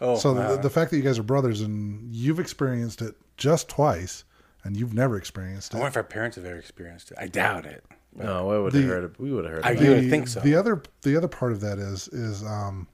[0.00, 3.14] oh, So uh, the, the fact that you guys are brothers and you've experienced it
[3.38, 4.24] just twice
[4.62, 5.76] and you've never experienced it.
[5.76, 5.82] I it.
[5.82, 7.16] wonder if our parents have ever experienced it.
[7.20, 7.82] I doubt it.
[8.14, 9.04] no, I would The- have heard.
[9.04, 9.18] It.
[9.20, 9.64] We would have heard.
[9.64, 10.40] I about You would think so.
[10.40, 12.86] The other the other part of that is is um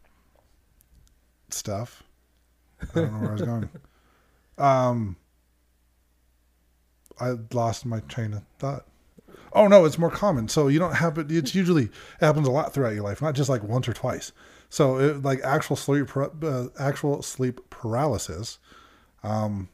[1.50, 2.02] stuff.
[2.80, 3.68] I don't know where I was going.
[4.58, 5.16] Um
[7.20, 8.86] I lost my train of thought.
[9.54, 10.48] Oh no, it's more common.
[10.48, 11.30] So you don't have it.
[11.30, 14.32] It's usually happens a lot throughout your life, not just like once or twice.
[14.68, 18.58] So it, like actual sleep uh, actual sleep paralysis,
[19.22, 19.68] um,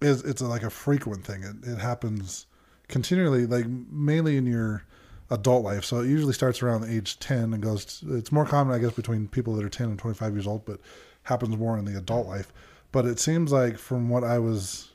[0.00, 1.42] is it's like a frequent thing.
[1.42, 2.46] It, it happens
[2.88, 4.84] continually, like mainly in your
[5.30, 5.84] adult life.
[5.84, 9.28] So it usually starts around age 10 and goes, it's more common, I guess, between
[9.28, 10.80] people that are 10 and 25 years old, but
[11.24, 12.52] happens more in the adult life.
[12.92, 14.90] But it seems like, from what I was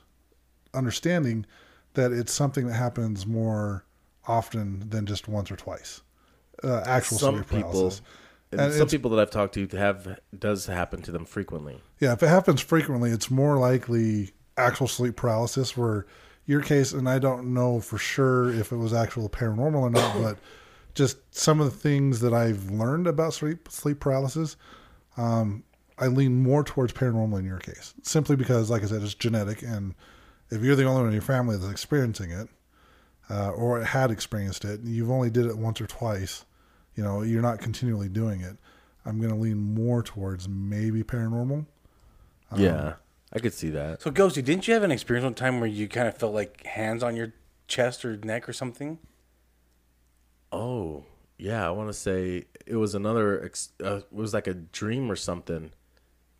[0.72, 1.44] understanding,
[1.94, 3.84] that it's something that happens more
[4.28, 6.02] often than just once or twice.
[6.62, 8.02] Uh, actual Some sleep people- paralysis.
[8.50, 11.82] And, And some people that I've talked to have does happen to them frequently.
[12.00, 15.76] Yeah, if it happens frequently, it's more likely actual sleep paralysis.
[15.76, 16.06] Where
[16.46, 20.14] your case, and I don't know for sure if it was actual paranormal or not,
[20.22, 20.38] but
[20.94, 24.56] just some of the things that I've learned about sleep sleep paralysis,
[25.18, 25.62] um,
[25.98, 29.60] I lean more towards paranormal in your case, simply because, like I said, it's genetic,
[29.60, 29.94] and
[30.50, 32.48] if you're the only one in your family that's experiencing it,
[33.30, 36.44] uh, or had experienced it, and you've only did it once or twice,
[36.94, 38.56] you know, you're not continually doing it.
[39.04, 41.66] I'm going to lean more towards maybe paranormal.
[42.56, 42.94] yeah,
[43.32, 44.02] I could see that.
[44.02, 46.64] So, Ghosty, didn't you have an experience one time where you kind of felt like
[46.66, 47.32] hands on your
[47.66, 48.98] chest or neck or something?
[50.50, 51.04] Oh,
[51.36, 51.66] yeah.
[51.66, 53.44] I want to say it was another.
[53.44, 55.70] Ex- uh, it was like a dream or something.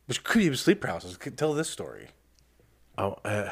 [0.07, 1.17] Which could be sleep paralysis.
[1.17, 2.09] Could- Tell this story.
[2.97, 3.51] Oh, uh,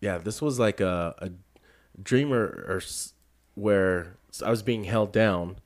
[0.00, 0.18] yeah.
[0.18, 1.30] This was like a, a
[2.02, 2.80] dream or,
[3.54, 5.56] where I was being held down,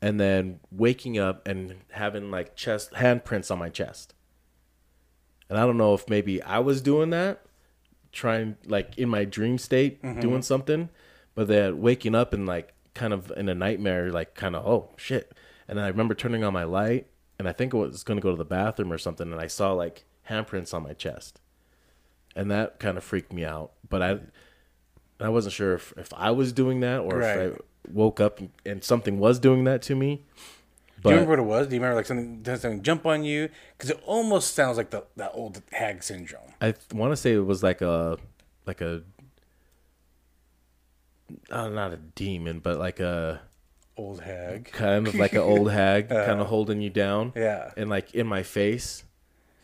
[0.00, 4.14] and then waking up and having like chest handprints on my chest.
[5.48, 7.44] And I don't know if maybe I was doing that,
[8.12, 10.20] trying like in my dream state mm-hmm.
[10.20, 10.88] doing something,
[11.34, 14.90] but then waking up and like kind of in a nightmare, like kind of oh
[14.96, 15.32] shit.
[15.68, 18.22] And then I remember turning on my light, and I think I was going to
[18.22, 21.40] go to the bathroom or something, and I saw like handprints on my chest
[22.36, 23.72] and that kind of freaked me out.
[23.88, 24.18] But I,
[25.20, 27.38] I wasn't sure if, if I was doing that or Right.
[27.38, 27.60] if I
[27.92, 30.22] woke up and, and something was doing that to me.
[31.02, 31.66] Do you remember what it was?
[31.68, 33.48] Do you remember like something did something jump on you?
[33.76, 36.52] Because it almost sounds like the that old hag syndrome.
[36.60, 38.18] I want to say it was like a,
[38.66, 39.02] like a,
[41.50, 43.40] uh, not a demon, but like a
[43.96, 44.70] Old hag.
[44.72, 47.32] kind of like an old hag, kind of holding you down.
[47.36, 47.70] Yeah.
[47.76, 49.04] and like in my face.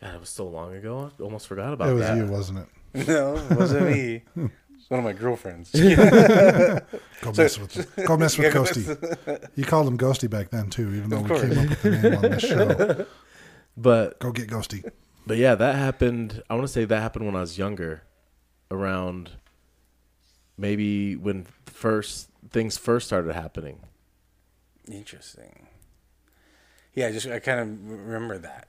[0.01, 1.11] God, it was so long ago.
[1.17, 1.91] I almost forgot about that.
[1.91, 2.17] It was that.
[2.17, 2.67] you, wasn't it?
[3.07, 4.21] No, it wasn't me.
[4.83, 5.71] It's one of my girlfriends.
[7.21, 9.47] Go mess with go mess with Ghosty.
[9.55, 12.15] You called him Ghosty back then too, even though we came up with the name
[12.15, 13.05] on this show.
[13.77, 14.91] But Go get Ghosty.
[15.25, 16.43] But yeah, that happened.
[16.49, 18.03] I want to say that happened when I was younger,
[18.69, 19.31] around
[20.57, 23.79] maybe when first things first started happening.
[24.91, 25.67] Interesting.
[26.93, 28.67] Yeah, I just I kind of remember that.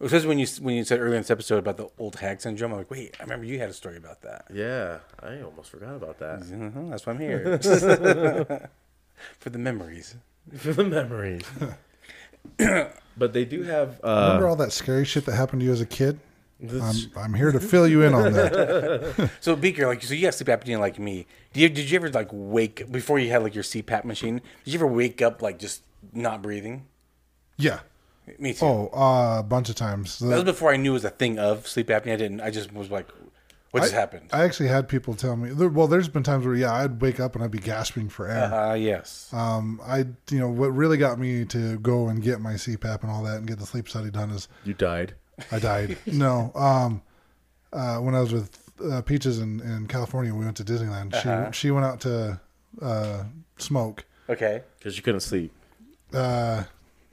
[0.00, 2.72] Especially when you when you said earlier in this episode about the old hag syndrome,
[2.72, 4.44] I'm like, wait, I remember you had a story about that.
[4.52, 6.40] Yeah, I almost forgot about that.
[6.40, 7.58] Mhm, that's why I'm here
[9.38, 10.16] for the memories.
[10.56, 11.42] For the memories.
[13.16, 13.98] but they do have.
[14.02, 16.18] Remember Uh, all that scary shit that happened to you as a kid?
[16.62, 19.30] I'm, I'm here to fill you in on that.
[19.40, 21.26] So Beaker, like, so you have sleep apnea like me.
[21.52, 24.40] Did you, did you ever like wake before you had like your CPAP machine?
[24.64, 25.82] Did you ever wake up like just
[26.14, 26.86] not breathing?
[27.58, 27.80] Yeah.
[28.38, 28.64] Me too.
[28.64, 30.18] Oh, uh, a bunch of times.
[30.18, 32.12] That was before I knew it was a thing of sleep apnea.
[32.12, 32.40] I didn't.
[32.40, 33.08] I just was like,
[33.70, 34.30] what just I, happened?
[34.32, 35.50] I actually had people tell me.
[35.50, 38.26] there- Well, there's been times where yeah, I'd wake up and I'd be gasping for
[38.28, 38.52] air.
[38.52, 39.28] Uh, yes.
[39.32, 43.10] Um, I you know what really got me to go and get my CPAP and
[43.10, 45.14] all that and get the sleep study done is you died.
[45.52, 45.98] I died.
[46.06, 47.02] no, um,
[47.72, 51.14] uh, when I was with uh, Peaches in, in California, we went to Disneyland.
[51.14, 51.50] Uh-huh.
[51.52, 52.40] She she went out to
[52.80, 53.24] uh,
[53.58, 54.04] smoke.
[54.28, 54.62] Okay.
[54.78, 55.52] Because you couldn't sleep.
[56.12, 56.64] Uh,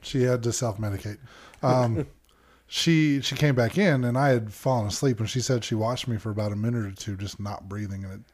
[0.04, 1.18] she had to self medicate.
[1.62, 2.06] Um,
[2.66, 6.08] she she came back in and I had fallen asleep and she said she watched
[6.08, 8.24] me for about a minute or two just not breathing and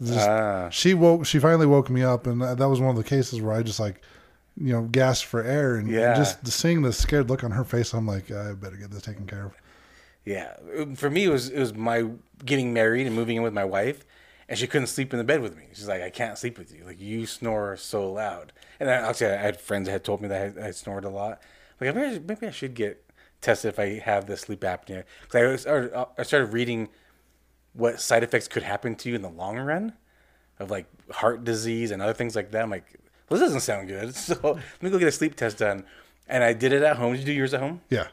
[0.00, 0.04] it.
[0.06, 0.68] just, Ah.
[0.70, 1.26] she woke.
[1.26, 3.62] She finally woke me up and that that was one of the cases where I
[3.62, 4.02] just like,
[4.56, 6.14] you know, gasped for air and Yeah.
[6.14, 7.92] just seeing the scared look on her face.
[7.94, 9.52] I'm like, I better get this taken care of.
[10.24, 10.54] Yeah,
[10.94, 12.04] for me it was it was my
[12.44, 14.04] getting married and moving in with my wife,
[14.48, 15.64] and she couldn't sleep in the bed with me.
[15.72, 16.84] She's like, I can't sleep with you.
[16.84, 18.52] Like you snore so loud.
[18.78, 21.10] And then actually, I had friends that had told me that I, I snored a
[21.10, 21.40] lot.
[21.80, 23.04] Like maybe I, maybe I should get
[23.40, 25.04] tested if I have the sleep apnea.
[25.22, 26.88] Because I started uh, I started reading
[27.72, 29.94] what side effects could happen to you in the long run,
[30.58, 32.62] of like heart disease and other things like that.
[32.62, 34.14] I'm like, well, this doesn't sound good.
[34.24, 35.84] So let me go get a sleep test done.
[36.28, 37.12] And I did it at home.
[37.12, 37.82] Did you do yours at home?
[37.90, 38.08] Yeah.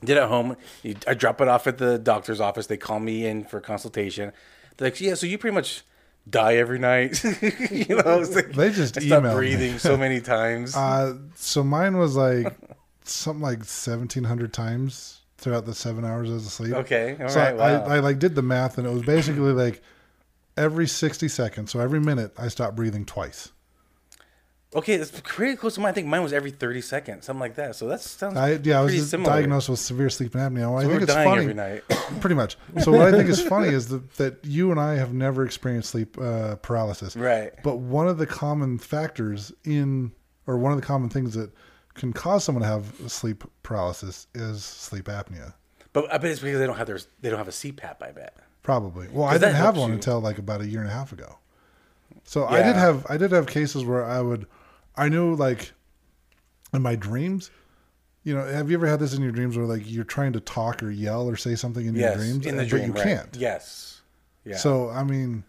[0.00, 0.56] did it at home.
[1.06, 2.66] I drop it off at the doctor's office.
[2.66, 4.32] They call me in for consultation.
[4.80, 5.84] They're like, "Yeah, so you pretty much
[6.28, 9.34] die every night." you know, it's like, They just I stopped emailed me.
[9.34, 10.74] breathing so many times.
[10.74, 12.56] Uh, so mine was like
[13.04, 16.72] something like 1,700 times throughout the seven hours I was asleep.
[16.74, 17.84] Okay, all so right, I, wow.
[17.84, 19.82] I, I like did the math and it was basically like
[20.56, 21.70] every 60 seconds.
[21.72, 23.50] So every minute I stopped breathing twice.
[24.74, 25.90] Okay, it's pretty close to mine.
[25.90, 27.76] I think mine was every thirty seconds, something like that.
[27.76, 29.34] So that sounds I, yeah, I was just similar.
[29.34, 30.70] diagnosed with severe sleep apnea.
[30.70, 31.42] Well, I think it's funny.
[31.42, 31.82] every night.
[32.20, 32.56] Pretty much.
[32.82, 35.90] So what I think is funny is that, that you and I have never experienced
[35.90, 37.16] sleep uh, paralysis.
[37.16, 37.52] Right.
[37.62, 40.12] But one of the common factors in,
[40.46, 41.50] or one of the common things that
[41.94, 45.54] can cause someone to have sleep paralysis is sleep apnea.
[45.92, 48.02] But I bet it's because they don't have their they don't have a CPAP.
[48.02, 48.36] I bet.
[48.62, 49.08] Probably.
[49.10, 49.94] Well, I didn't have one you.
[49.94, 51.38] until like about a year and a half ago.
[52.24, 54.46] So I did have I did have cases where I would
[54.96, 55.72] I knew like
[56.72, 57.50] in my dreams
[58.22, 60.40] you know, have you ever had this in your dreams where like you're trying to
[60.40, 62.92] talk or yell or say something in yes, your dreams, in the but dream, you
[62.92, 63.02] right.
[63.02, 63.36] can't?
[63.36, 64.02] Yes.
[64.44, 64.56] Yeah.
[64.56, 65.44] So I mean,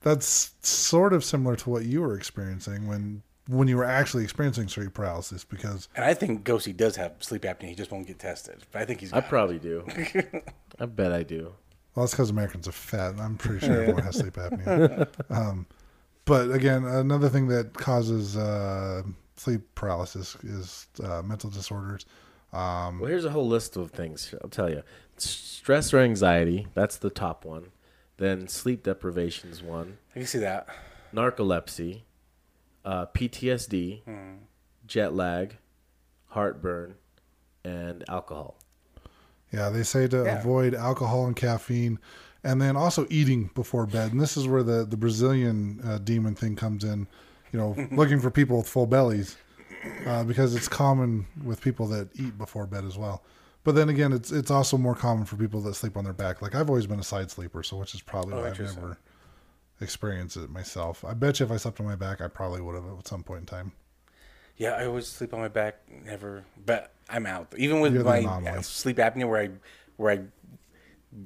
[0.00, 4.68] that's sort of similar to what you were experiencing when when you were actually experiencing
[4.68, 7.68] sleep paralysis because and I think Ghosty does have sleep apnea.
[7.68, 8.64] He just won't get tested.
[8.72, 9.12] But I think he's.
[9.12, 9.28] I got it.
[9.28, 9.84] probably do.
[10.80, 11.54] I bet I do.
[11.94, 13.20] well, that's because Americans are fat.
[13.20, 15.08] I'm pretty sure everyone has sleep apnea.
[15.30, 15.66] Um,
[16.24, 19.02] but again, another thing that causes uh,
[19.36, 22.06] sleep paralysis is uh, mental disorders.
[22.52, 24.34] Um, Well, here's a whole list of things.
[24.42, 24.82] I'll tell you:
[25.16, 26.66] stress or anxiety.
[26.74, 27.68] That's the top one.
[28.16, 29.98] Then sleep deprivation is one.
[30.14, 30.68] I can see that.
[31.14, 32.02] Narcolepsy,
[32.84, 34.02] uh, PTSD,
[34.86, 35.56] jet lag,
[36.26, 36.94] heartburn,
[37.64, 38.58] and alcohol.
[39.52, 40.38] Yeah, they say to Yeah.
[40.38, 41.98] avoid alcohol and caffeine,
[42.44, 44.12] and then also eating before bed.
[44.12, 47.06] And this is where the the Brazilian uh, demon thing comes in.
[47.52, 49.36] You know, looking for people with full bellies,
[50.06, 53.22] uh, because it's common with people that eat before bed as well.
[53.62, 56.40] But then again, it's it's also more common for people that sleep on their back.
[56.40, 58.98] Like I've always been a side sleeper, so which is probably Oh, why I've never
[59.80, 61.04] experienced it myself.
[61.04, 63.22] I bet you if I slept on my back, I probably would have at some
[63.22, 63.72] point in time.
[64.56, 65.76] Yeah, I always sleep on my back.
[66.04, 67.54] Never, but I'm out.
[67.56, 69.50] Even with You're my sleep apnea, where I,
[69.96, 70.20] where I,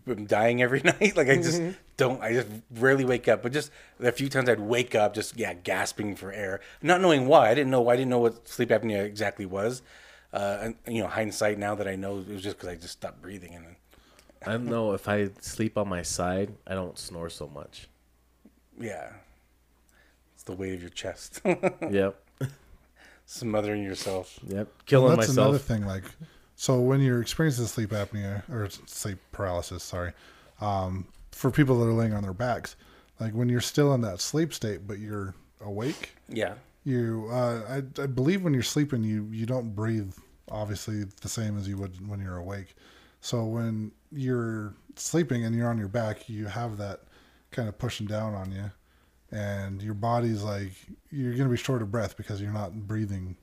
[0.08, 1.16] am dying every night.
[1.16, 1.72] Like I just Mm-hmm.
[1.96, 2.22] don't.
[2.22, 3.42] I just rarely wake up.
[3.42, 3.70] But just
[4.00, 7.50] a few times I'd wake up, just yeah, gasping for air, not knowing why.
[7.50, 7.88] I didn't know.
[7.88, 9.82] I didn't know what sleep apnea exactly was.
[10.32, 12.92] Uh, and you know, hindsight now that I know, it was just because I just
[12.94, 13.66] stopped breathing and.
[14.46, 17.88] I don't know if I sleep on my side, I don't snore so much.
[18.78, 19.08] Yeah.
[20.34, 21.40] It's the weight of your chest.
[21.90, 22.20] Yep,
[23.24, 24.38] Smothering yourself.
[24.46, 25.86] yep, killing Well, that's another thing.
[25.86, 26.04] Like,
[26.56, 30.12] so when you're experiencing sleep apnea or sleep paralysis, sorry,
[30.60, 32.76] um, for people that are laying on their backs,
[33.20, 36.54] like when you're still in that sleep state but you're awake, Yeah.
[36.84, 37.62] you, uh,
[37.98, 40.12] I, I believe when you're sleeping, you you don't breathe
[40.50, 42.74] obviously the same as you would when you're awake.
[43.20, 47.00] So when you're sleeping and you're on your back, you have that
[47.50, 48.70] kind of pushing down on you,
[49.32, 50.72] and your body's like
[51.10, 53.36] you're going to be short of breath because you're not breathing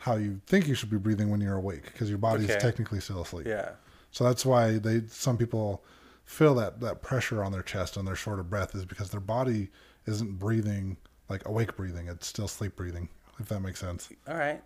[0.00, 2.58] how you think you should be breathing when you're awake because your body's Okay.
[2.58, 3.46] technically still asleep.
[3.46, 3.70] Yeah.
[4.10, 5.82] So that's why they some people
[6.24, 9.20] feel that that pressure on their chest and they're short of breath is because their
[9.20, 9.70] body
[10.06, 10.96] isn't breathing
[11.28, 13.08] like awake breathing; it's still sleep breathing.
[13.38, 14.08] If that makes sense.
[14.28, 14.60] All right.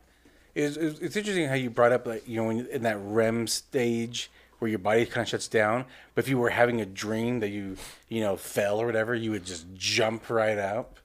[0.54, 3.46] It's, it's it's interesting how you brought up like you know when, in that REM
[3.48, 5.84] stage where your body kind of shuts down.
[6.14, 7.76] But if you were having a dream that you
[8.08, 11.00] you know fell or whatever, you would just jump right up.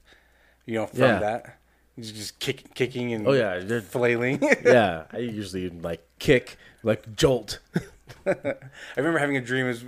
[0.65, 1.20] You know from Yeah.
[1.20, 1.52] that, you
[2.02, 4.40] just kick, kicking and Oh, yeah, you're- flailing.
[4.66, 7.60] yeah, I usually like kick, like jolt.
[8.26, 8.56] I
[8.98, 9.66] remember having a dream.
[9.66, 9.86] It was,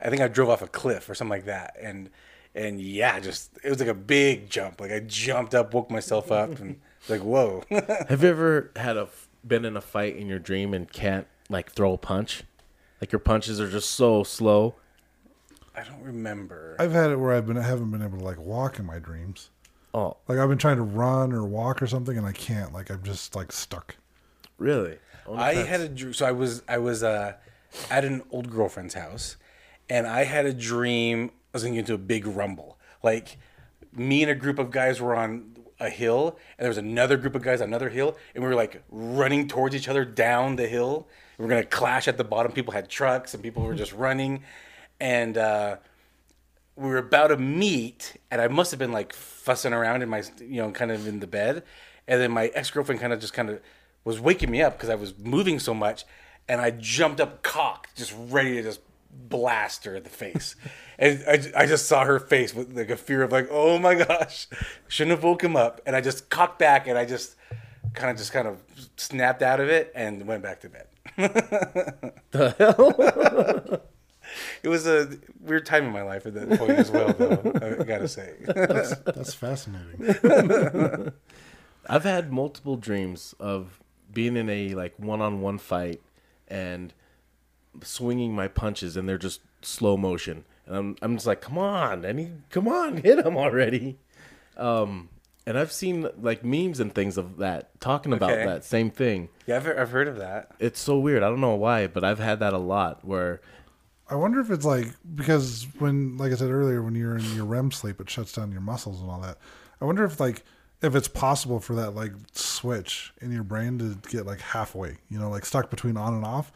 [0.00, 2.10] I think I drove off a cliff or something like that, and
[2.54, 4.80] and yeah, just it was like a big jump.
[4.80, 7.62] Like I jumped up, woke myself up, and like whoa.
[8.08, 9.08] Have you ever had a
[9.46, 12.42] been in a fight in your dream and can't like throw a punch?
[13.00, 14.74] Like your punches are just so slow.
[15.74, 16.76] I don't remember.
[16.78, 18.98] I've had it where I've been I haven't been able to like walk in my
[18.98, 19.50] dreams.
[19.92, 22.72] Oh, Like I've been trying to run or walk or something and I can't.
[22.72, 23.96] Like I'm just like stuck.
[24.58, 24.98] really?
[25.32, 25.68] I pets.
[25.68, 26.12] had a dream.
[26.12, 27.34] So I was I was uh,
[27.90, 29.36] at an old girlfriend's house,
[29.88, 31.30] and I had a dream.
[31.52, 32.78] I was going into a big rumble.
[33.02, 33.38] Like
[33.92, 37.34] me and a group of guys were on a hill, and there was another group
[37.36, 40.66] of guys on another hill, and we were like running towards each other down the
[40.66, 41.06] hill.
[41.38, 42.50] We were gonna clash at the bottom.
[42.52, 44.42] People had trucks, and people were just running,
[45.00, 45.36] and.
[45.38, 45.76] uh
[46.76, 49.12] we were about to meet, and I must have been like
[49.50, 51.64] fussing around in my, you know, kind of in the bed,
[52.06, 53.60] and then my ex girlfriend kind of just kind of
[54.04, 56.04] was waking me up because I was moving so much,
[56.48, 58.78] and I jumped up, cocked, just ready to just
[59.28, 60.54] blast her in the face,
[61.00, 63.96] and I, I just saw her face with like a fear of like, oh my
[63.96, 64.46] gosh,
[64.86, 67.34] shouldn't have woke him up, and I just cocked back, and I just
[67.94, 68.62] kind of just kind of
[68.94, 70.86] snapped out of it and went back to bed.
[72.30, 73.82] the hell.
[74.62, 77.78] It was a weird time in my life at that point as well, though.
[77.80, 78.34] I gotta say.
[78.46, 81.12] That's fascinating.
[81.88, 83.80] I've had multiple dreams of
[84.12, 86.00] being in a like one-on-one fight
[86.48, 86.92] and
[87.82, 92.04] swinging my punches, and they're just slow motion, and I'm I'm just like, come on,
[92.04, 93.98] any, come on, hit him already.
[94.56, 95.08] Um,
[95.46, 98.44] and I've seen like memes and things of that talking about Okay.
[98.44, 99.30] that same thing.
[99.46, 100.50] Yeah, I've, I've heard of that.
[100.58, 101.22] It's so weird.
[101.22, 103.40] I don't know why, but I've had that a lot where
[104.10, 107.44] I wonder if it's like because when, like I said earlier, when you're in your
[107.44, 109.38] REM sleep, it shuts down your muscles and all that.
[109.80, 110.42] I wonder if like
[110.82, 115.18] if it's possible for that like switch in your brain to get like halfway, you
[115.18, 116.52] know, like stuck between on and off.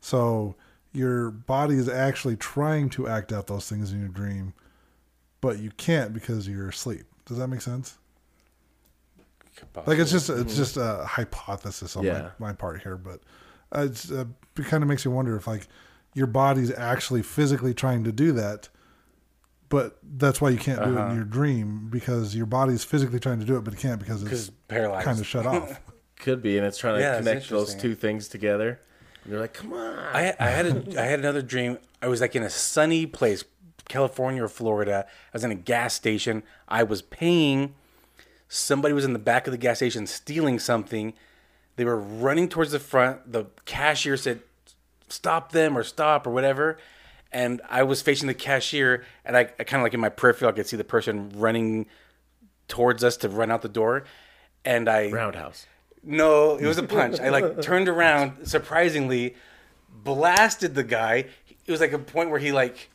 [0.00, 0.54] So
[0.92, 4.54] your body is actually trying to act out those things in your dream,
[5.40, 7.02] but you can't because you're asleep.
[7.26, 7.98] Does that make sense?
[9.86, 12.30] Like it's just it's just a hypothesis on Yeah.
[12.38, 13.20] my, my part here, but
[13.74, 14.24] uh, it's, uh,
[14.56, 15.66] it kind of makes you wonder if like
[16.14, 18.68] your body's actually physically trying to do that,
[19.68, 21.10] but that's why you can't do it Uh-huh.
[21.10, 24.22] in your dream because your body's physically trying to do it, but it can't because
[24.22, 25.04] because it's paralyzed.
[25.04, 25.80] kind of shut off.
[26.16, 28.80] Could be, and it's trying to Yeah, it's connect those two things together.
[29.24, 29.98] And you're like, come on.
[29.98, 31.78] I, I had a, I had another dream.
[32.00, 33.44] I was like in a sunny place,
[33.88, 35.06] California or Florida.
[35.08, 36.42] I was in a gas station.
[36.68, 37.74] I was paying.
[38.48, 41.14] Somebody was in the back of the gas station stealing something.
[41.76, 43.32] They were running towards the front.
[43.32, 44.40] The cashier said,
[45.14, 46.78] "Stop them" or "Stop" or whatever.
[47.32, 50.50] And I was facing the cashier, and I, I kind of like in my peripheral,
[50.50, 51.86] I could see the person running
[52.68, 54.04] towards us to run out the door.
[54.64, 55.66] And I Roundhouse.
[56.02, 57.20] no, it was a punch.
[57.20, 59.34] I like turned around, surprisingly,
[59.88, 61.26] blasted the guy.
[61.66, 62.90] It was like a point where he like,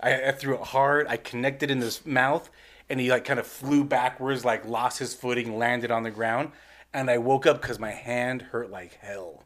[0.00, 1.06] I, I threw it hard.
[1.08, 2.50] I connected in his mouth,
[2.88, 6.52] and he like kind of flew backwards, like lost his footing, landed on the ground,
[6.92, 9.44] and I woke up because my hand hurt like hell,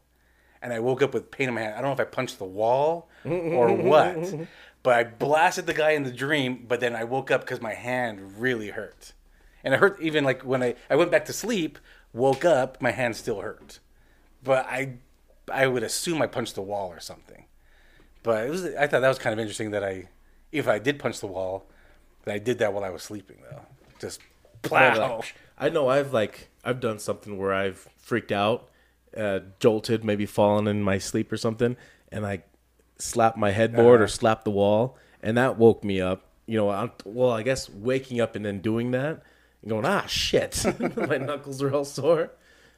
[0.61, 1.75] and I woke up with pain in my hand.
[1.75, 4.33] I don't know if I punched the wall or what,
[4.83, 6.65] but I blasted the guy in the dream.
[6.67, 9.13] But then I woke up because my hand really hurt,
[9.63, 11.79] and it hurt even like when I I went back to sleep.
[12.13, 13.79] Woke up, my hand still hurt,
[14.43, 14.93] but I
[15.51, 17.45] I would assume I punched the wall or something.
[18.23, 20.09] But it was I thought that was kind of interesting that I
[20.51, 21.67] if I did punch the wall,
[22.23, 23.61] that I did that while I was sleeping though.
[23.99, 24.21] Just
[24.61, 25.21] plow.
[25.57, 28.69] I know I've like I've done something where I've freaked out,
[29.15, 31.77] uh, jolted, maybe fallen in my sleep or something,
[32.11, 32.43] and I
[32.97, 36.23] slapped my headboard or slapped the wall, and that woke me up.
[36.45, 39.21] You know, I'm, well, I guess waking up and then doing that,
[39.61, 40.63] and going, ah, shit,
[40.95, 42.31] my knuckles are all sore.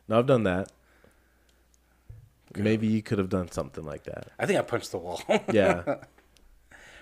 [0.08, 0.72] No, I've done that.
[2.56, 4.30] Maybe you could have done something like that.
[4.39, 5.22] I think I punched the wall.
[5.54, 5.84] Yeah.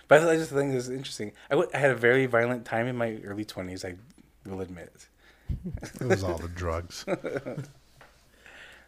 [0.10, 1.32] but I just think this is interesting.
[1.50, 3.86] I, w- I had a very violent time in my early twenties.
[3.86, 3.96] I
[4.46, 5.08] will admit it.
[6.02, 7.06] It was all the drugs.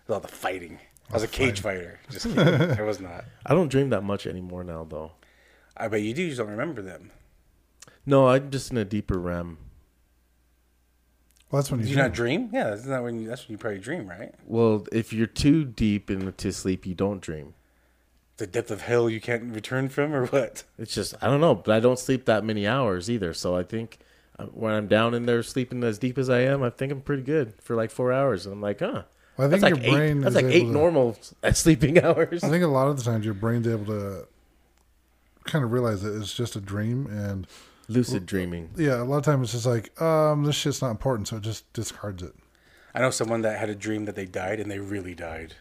[0.09, 0.79] With all the fighting.
[1.11, 1.99] I was a cage fighter.
[2.09, 2.71] Just kidding.
[2.79, 3.25] I was not.
[3.45, 5.11] I don't dream that much anymore now, though.
[5.77, 6.23] I bet you do.
[6.23, 7.11] You just don't remember them.
[8.07, 9.59] No, I'm just in a deeper REM.
[11.51, 12.05] Well, that's when you, Do you dream.
[12.05, 12.49] not dream?
[12.51, 13.27] Yeah, that's not when you.
[13.27, 14.33] That's when you probably dream, right?
[14.45, 17.53] Well, if you're too deep into sleep, you don't dream.
[18.37, 20.63] The depth of hell you can't return from, or what?
[20.79, 23.33] It's just I don't know, but I don't sleep that many hours either.
[23.35, 23.99] So I think
[24.39, 27.01] uh, when I'm down in there sleeping as deep as I am, I think I'm
[27.01, 28.47] pretty good for like four hours.
[28.47, 29.03] And I'm like, huh.
[29.39, 31.17] Well, I think that's your like eight, brain That's is like eight to- normal
[31.53, 32.43] sleeping hours.
[32.43, 34.27] I think a lot of the times your brain's able to
[35.45, 37.47] kind of realize that it's just a dream, and
[37.87, 38.69] Lucid dreaming.
[38.75, 41.43] yeah, a lot of times it's just like, um, this shit's not important, so it
[41.43, 42.35] just discards it.
[42.93, 45.55] I know someone that had a dream that they died, and they really died.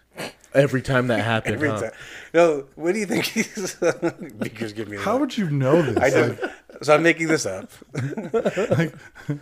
[0.55, 1.81] Every time that happened, Every huh?
[1.81, 1.91] time.
[2.35, 3.25] No, what do you think?
[3.27, 3.75] He's
[4.39, 5.03] Beaker's giving me.
[5.03, 5.21] How that.
[5.21, 5.97] would you know this?
[5.99, 6.37] I know.
[6.41, 7.71] Like, so I'm making this up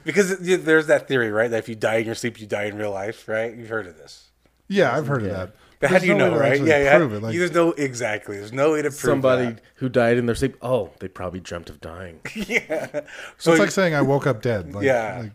[0.04, 1.50] because it- there's that theory, right?
[1.50, 3.54] That if you die in your sleep, you die in real life, right?
[3.54, 4.30] You've heard of this.
[4.68, 5.54] yeah, I've heard of that.
[5.78, 6.58] But how do you no know, to right?
[6.60, 6.96] Yeah, yeah.
[6.96, 7.22] Prove it.
[7.22, 8.38] Like, you just know exactly.
[8.38, 9.60] There's no way to prove Somebody that.
[9.74, 10.56] who died in their sleep.
[10.62, 12.20] Oh, they probably dreamt of dying.
[12.34, 13.02] yeah.
[13.36, 14.74] So, it's like saying I woke up dead.
[14.74, 15.18] Like, Yeah.
[15.24, 15.32] like,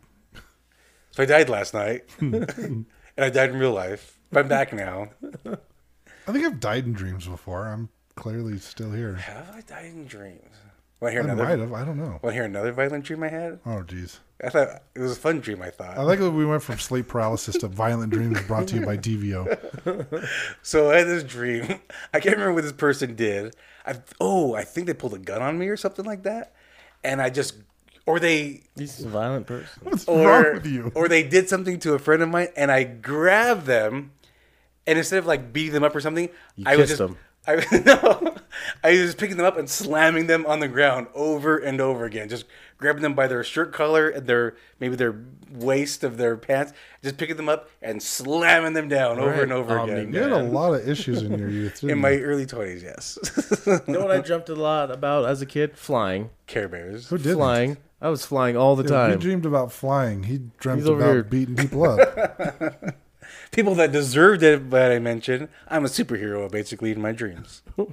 [1.11, 2.85] so I died last night, and
[3.17, 4.17] I died in real life.
[4.31, 5.09] But I'm back now.
[6.27, 7.67] I think I've died in dreams before.
[7.67, 9.15] I'm clearly still here.
[9.15, 10.39] Have I died in dreams?
[11.01, 11.73] Want to I hear might have.
[11.73, 12.19] I don't know.
[12.21, 13.59] Want to hear another violent dream I had?
[13.65, 14.19] Oh, jeez.
[14.43, 15.61] I thought it was a fun dream.
[15.61, 15.97] I thought.
[15.97, 18.97] I like that we went from sleep paralysis to violent dreams brought to you by
[18.97, 20.27] DVO.
[20.61, 21.79] So I had this dream.
[22.13, 23.55] I can't remember what this person did.
[23.85, 26.53] I oh, I think they pulled a gun on me or something like that,
[27.03, 27.55] and I just
[28.05, 29.67] or they He's a violent person.
[29.81, 30.91] What's or wrong with you?
[30.93, 34.11] or they did something to a friend of mine, and I grabbed them,
[34.87, 37.17] and instead of like beating them up or something, You I was just them.
[37.47, 38.35] I no,
[38.83, 42.29] I was picking them up and slamming them on the ground over and over again,
[42.29, 42.45] just
[42.77, 45.15] grabbing them by their shirt collar and their maybe their
[45.51, 46.71] waist of their pants,
[47.03, 50.13] just picking them up and slamming them down over right, and over Omni again.
[50.13, 51.81] You had a lot of issues in your youth.
[51.81, 52.23] In didn't my you?
[52.23, 53.17] early twenties, yes.
[53.65, 55.75] You know what I dreamt a lot about as a kid?
[55.77, 56.29] Flying.
[56.45, 57.07] Care Bears.
[57.07, 57.37] Who didn't?
[57.37, 57.77] Flying.
[57.99, 59.11] I was flying all the He time.
[59.11, 60.23] He dreamed about flying.
[60.23, 61.23] He dreamt about here.
[61.23, 61.99] beating people up.
[63.51, 67.61] People that deserved it, but I mentioned I'm a superhero basically in my dreams.
[67.77, 67.85] I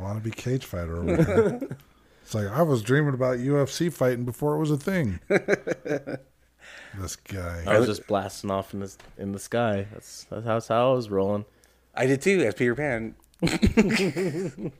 [0.00, 1.76] want to be cage fighter over here.
[2.22, 5.18] It's like I was dreaming about UFC fighting before it was a thing.
[5.28, 7.64] this guy.
[7.66, 9.88] I was just blasting off in the in the sky.
[9.92, 11.44] That's that's how, that's how I was rolling.
[11.92, 13.16] I did too, as Peter Pan.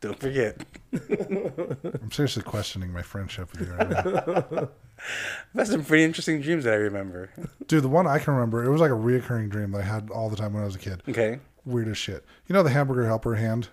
[0.00, 0.60] Don't forget.
[0.92, 4.68] I'm seriously questioning my friendship with you right now.
[5.54, 7.30] That's some pretty interesting dreams that I remember.
[7.66, 10.10] Dude, the one I can remember, it was like a reoccurring dream that I had
[10.10, 11.02] all the time when I was a kid.
[11.08, 11.40] Okay.
[11.64, 12.24] Weird as shit.
[12.46, 13.68] You know the hamburger helper hand?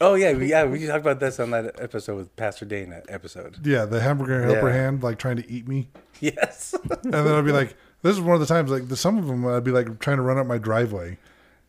[0.00, 0.64] Oh yeah, we, yeah.
[0.64, 3.58] We talked about this on that episode with Pastor Dana episode.
[3.66, 4.74] Yeah, the hamburger helper Yeah.
[4.74, 5.88] hand, like trying to eat me.
[6.20, 6.74] Yes.
[7.04, 9.26] And then I'd be like, This is one of the times like the, some of
[9.26, 11.18] them I'd be like trying to run up my driveway,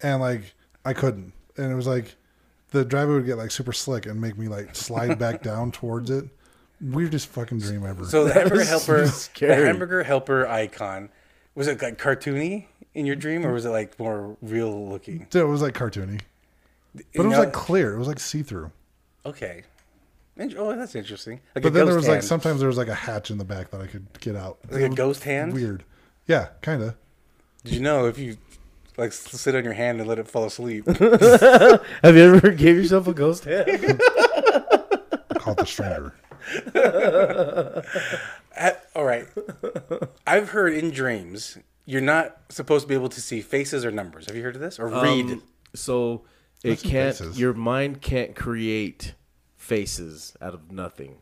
[0.02, 0.54] and like
[0.86, 2.16] I couldn't, and it was like
[2.72, 6.09] the driveway would get like super slick and make me like slide back down towards
[6.09, 6.26] it.
[6.82, 8.05] Weirdest fucking dream ever.
[8.05, 11.09] So the hamburger helper, the hamburger helper icon,
[11.53, 12.65] was it like cartoony
[12.95, 15.28] in your dream, or was it like more real looking?
[15.30, 16.22] Dude, it was like cartoony,
[16.95, 17.93] but it was like clear.
[17.93, 18.72] It was like see through.
[19.26, 19.63] Okay.
[20.57, 21.39] Oh, that's interesting.
[21.53, 23.45] Like But then there ghost was like sometimes there was like a hatch in the
[23.45, 24.57] back that I could get out.
[24.72, 25.53] like a ghost hand.
[25.53, 25.84] Weird.
[26.26, 26.95] Yeah, kind of.
[27.63, 28.38] Did you know if you
[29.02, 30.86] like sit on your hand and let it fall asleep?
[30.88, 33.68] Have you ever gave yourself a ghost hand?
[35.39, 36.14] Called the stranger.
[38.54, 39.26] Uh, All right.
[40.28, 44.26] I've heard in dreams you're not supposed to be able to see faces or numbers.
[44.28, 45.32] Have you heard of this or read?
[45.32, 45.43] Um,
[45.74, 46.26] so
[46.62, 47.16] it What's can't.
[47.16, 47.39] faces?
[47.39, 49.16] Your mind can't create
[49.56, 51.20] faces out of nothing.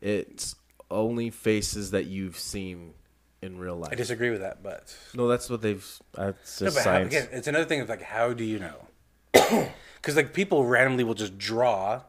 [0.00, 0.56] It's
[0.90, 2.94] only faces that you've seen
[3.42, 3.90] in real life.
[3.92, 5.84] I disagree with that, but no, that's what they've.
[6.12, 7.14] That's No, just but how, science.
[7.14, 8.86] again, it's another thing of like, how do you know?
[10.00, 12.00] Because like people randomly will just draw,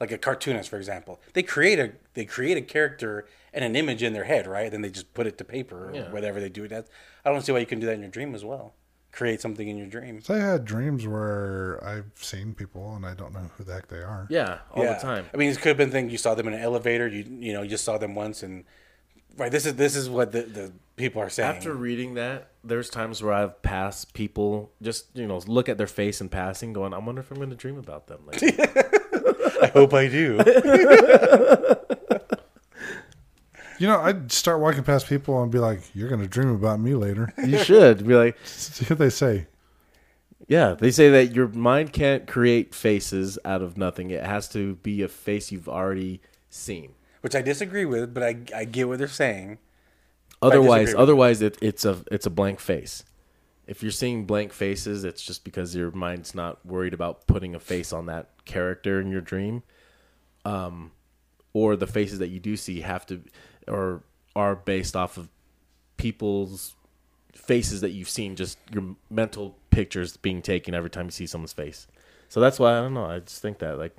[0.00, 1.20] like a cartoonist, for example.
[1.32, 4.68] They create a they create a character and an image in their head, right?
[4.70, 6.10] Then they just put it to paper or Yeah.
[6.10, 6.72] whatever they do it.
[6.72, 6.86] As.
[7.24, 8.74] I don't see why you can do that in your dream as well.
[9.12, 10.20] Create something in your dream.
[10.22, 13.86] So I had dreams where I've seen people and I don't know who the heck
[13.86, 14.26] they are.
[14.28, 14.94] yeah, all Yeah.
[14.94, 15.26] the time.
[15.32, 17.06] I mean, it could have been thing you saw them in an elevator.
[17.06, 18.64] You you know you just saw them once and
[19.36, 19.50] right.
[19.50, 21.56] This is this is what the, the people are saying.
[21.56, 25.86] After reading that, there's times where I've passed people, just you know, look at their
[25.86, 28.42] face in passing, going, "I wonder if I'm going to dream about them." Like,
[29.62, 30.38] I hope I do.
[33.78, 36.94] You know, I'd start walking past people and be like, "You're gonna dream about me
[36.94, 39.48] later." you should be like, See what they say.
[40.48, 44.10] Yeah, they say that your mind can't create faces out of nothing.
[44.10, 46.94] It has to be a face you've already seen.
[47.20, 49.58] Which I disagree with, but I I get what they're saying.
[50.42, 53.04] Otherwise, otherwise it, it's a it's a blank face.
[53.66, 57.60] If you're seeing blank faces, it's just because your mind's not worried about putting a
[57.60, 59.64] face on that character in your dream.
[60.44, 60.92] Um,
[61.52, 63.22] or the faces that you do see have to
[63.66, 64.02] or
[64.36, 65.28] are based off of
[65.96, 66.74] people's
[67.34, 71.52] faces that you've seen, just your mental pictures being taken every time you see someone's
[71.52, 71.86] face.
[72.28, 73.04] So that's why I don't know.
[73.06, 73.94] I just think that like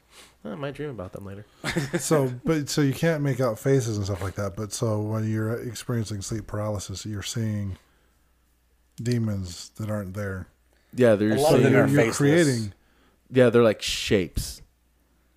[0.46, 1.46] eh, I might dream about them later.
[2.00, 4.56] So, but so you can't make out faces and stuff like that.
[4.56, 7.78] But so when you're experiencing sleep paralysis, you're seeing
[9.02, 10.48] demons that aren't there.
[10.94, 12.74] Yeah, they're A lot of them you're, are you're creating.
[13.32, 14.62] yeah, they're like shapes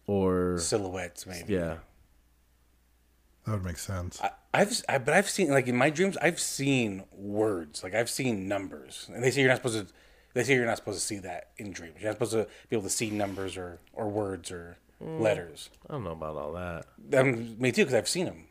[0.06, 1.54] or Silhouettes, maybe.
[1.54, 1.76] yeah.
[3.46, 4.20] That would make sense.
[4.22, 8.10] I, I've I, but I've seen like in my dreams I've seen words like I've
[8.10, 9.94] seen numbers and they say you're not supposed to
[10.34, 12.76] they say you're not supposed to see that in dreams you're not supposed to be
[12.76, 16.84] able to see numbers or or words or letters I don't know about all that.
[17.18, 18.44] um, me too because I've seen them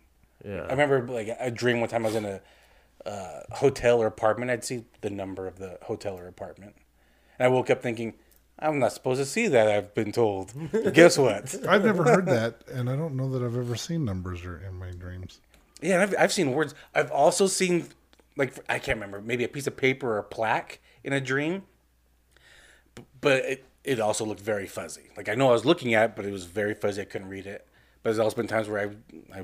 [0.44, 0.64] Yeah.
[0.68, 2.42] I remember like a dream one time I was in a
[3.06, 6.76] uh, hotel or apartment I'd see the number of the hotel or apartment
[7.38, 8.16] and I woke up thinking
[8.58, 10.52] I'm not supposed to see that I've been told
[10.94, 14.44] guess what I've never heard that, and I don't know that I've ever seen numbers
[14.44, 15.40] or in my dreams.
[15.82, 16.76] Yeah, I've, I've seen words.
[16.94, 17.86] I've also seen,
[18.36, 21.64] like, I can't remember, maybe a piece of paper or a plaque in a dream.
[23.00, 25.10] B- But it, it also looked very fuzzy.
[25.18, 27.02] Like, I know I was looking at it, but it was very fuzzy.
[27.02, 27.68] I couldn't read it.
[28.04, 28.90] But there's also been times where
[29.34, 29.44] I, I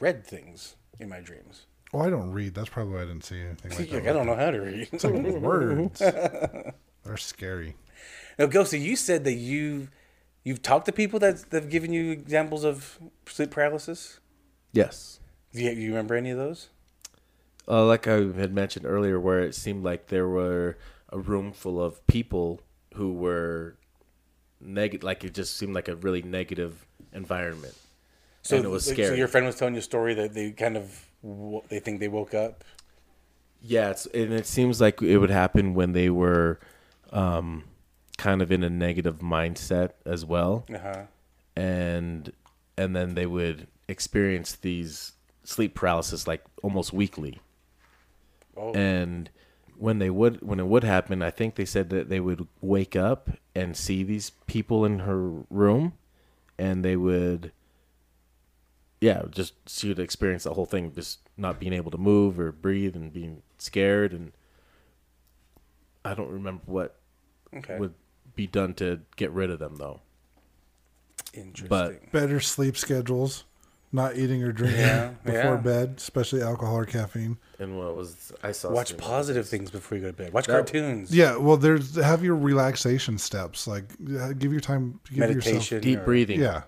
[0.00, 1.66] read things in my dreams.
[1.92, 2.54] Well, I don't read.
[2.54, 4.08] That's probably why I didn't see anything like Like, that.
[4.10, 4.88] I don't know how to read.
[4.92, 5.98] It's like Words.
[6.00, 7.76] They're scary.
[8.38, 9.88] now, Ghosty, you said that you,
[10.44, 14.20] you've talked to people that, that have given you examples of sleep paralysis.
[14.72, 15.20] Yes.
[15.52, 16.68] Do you, you remember any of those?
[17.68, 20.76] Uh, like I had mentioned earlier, where it seemed like there were
[21.10, 22.60] a room full of people
[22.94, 23.76] who were
[24.60, 27.74] negative, like it just seemed like a really negative environment.
[28.42, 30.76] So And it was So your friend was telling you a story that they kind
[30.76, 31.06] of
[31.68, 32.64] they think they woke up.
[33.60, 36.58] Yeah, it's, and it seems like it would happen when they were
[37.12, 37.64] um,
[38.18, 41.06] kind of in a negative mindset as well, Uh huh.
[41.56, 42.32] and
[42.78, 45.12] and then they would experience these
[45.44, 47.40] sleep paralysis like almost weekly.
[48.56, 49.30] Oh, and
[49.82, 52.94] when they would when it would happen i think they said that they would wake
[52.94, 55.92] up and see these people in her room
[56.56, 57.50] and they would
[59.00, 62.52] yeah just she would experience the whole thing just not being able to move or
[62.52, 64.30] breathe and being scared and
[66.04, 67.00] i don't remember what
[67.52, 67.76] okay.
[67.76, 67.94] would
[68.36, 70.00] be done to get rid of them though
[71.34, 71.68] Interesting.
[71.68, 73.44] but- Better sleep schedules.
[73.94, 75.56] Not eating or drinking Yeah, before yeah.
[75.56, 77.36] bed, especially alcohol or caffeine.
[77.58, 80.32] and what was i saw watch positive things before you go to bed.
[80.32, 81.14] Watch That- cartoons.
[81.14, 83.66] Yeah, well, there's have your relaxation steps.
[83.66, 83.84] Like,
[84.18, 85.80] uh, give your time, give yourself, meditation.
[85.82, 86.62] deep or- breathing yeah,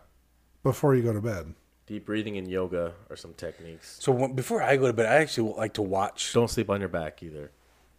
[0.62, 1.54] before you go to bed.
[1.86, 3.96] Deep breathing and yoga are some techniques.
[4.00, 6.80] So when, before I go to bed, I actually like to watch Don't sleep on
[6.80, 7.50] your back either.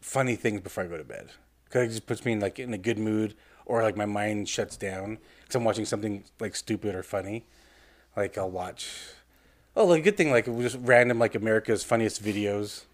[0.01, 1.29] funny things before I go to bed.
[1.71, 4.47] Cause it just puts me in like in a good mood, or like my mind
[4.47, 7.45] shuts down because I'm watching something like stupid or funny.
[8.15, 8.89] Like I'll watch.
[9.75, 12.85] Oh, like good thing like just random like America's funniest videos,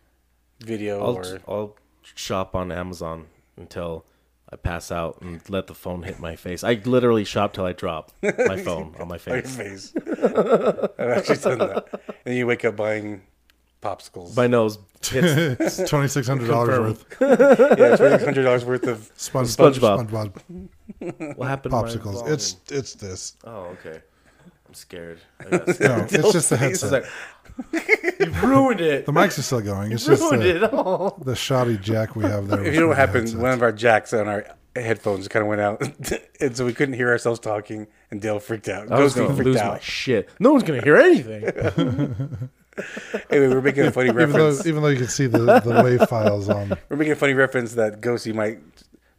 [0.59, 4.05] video I'll, or I'll shop on Amazon until
[4.51, 6.63] I pass out and let the phone hit my face.
[6.63, 9.91] I literally shop till I drop my phone on my on your face.
[9.91, 9.93] face.
[9.95, 12.01] I've actually done that.
[12.25, 13.21] And you wake up buying
[13.81, 14.35] popsicles.
[14.35, 19.11] My nose hits twenty six hundred dollars worth yeah, twenty hundred dollars worth of.
[19.15, 20.09] Sponge, SpongeBob.
[20.09, 21.71] SpongeBob what happened.
[21.71, 22.27] to my popsicles.
[22.27, 23.37] It's it's this.
[23.45, 24.01] oh okay.
[24.71, 25.19] I'm scared.
[25.37, 27.03] I got No, it's just the It's headset.
[27.73, 29.05] like, you ruined it.
[29.05, 29.91] The mics are still going.
[29.91, 31.19] It's just ruined the, it all.
[31.25, 32.63] the shoddy jack we have there.
[32.63, 33.41] If you know what happened, headset.
[33.41, 34.45] one of our jacks on our
[34.77, 35.81] headphones kind of went out,
[36.39, 38.89] and so we couldn't hear ourselves talking, and Dale freaked out.
[38.89, 40.29] I was gonna freaked lose my shit.
[40.39, 41.43] No one's gonna hear anything.
[43.29, 44.65] Anyway, we're making a funny even though reference.
[44.65, 46.77] even though you can see the the wave files on.
[46.87, 48.59] We're making a funny reference that Ghosty might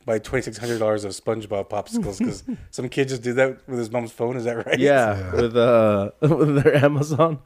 [0.05, 3.79] buy twenty six hundred dollars of SpongeBob popsicles because some kid just did that with
[3.79, 4.37] his mom's phone.
[4.37, 4.79] Is that right?
[4.79, 5.33] Yeah, Yeah.
[5.43, 7.39] with uh with their Amazon.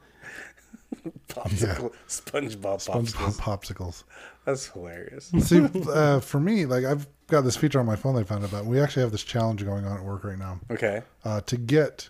[1.29, 3.11] popsicle SpongeBob popsicles.
[3.13, 4.03] SpongeBob popsicles.
[4.45, 5.29] That's hilarious.
[5.39, 8.15] See, uh, for me, like I've got this feature on my phone.
[8.15, 8.65] I found out about.
[8.65, 11.01] We actually have this challenge going on at work right now Okay.
[11.25, 12.09] uh, to get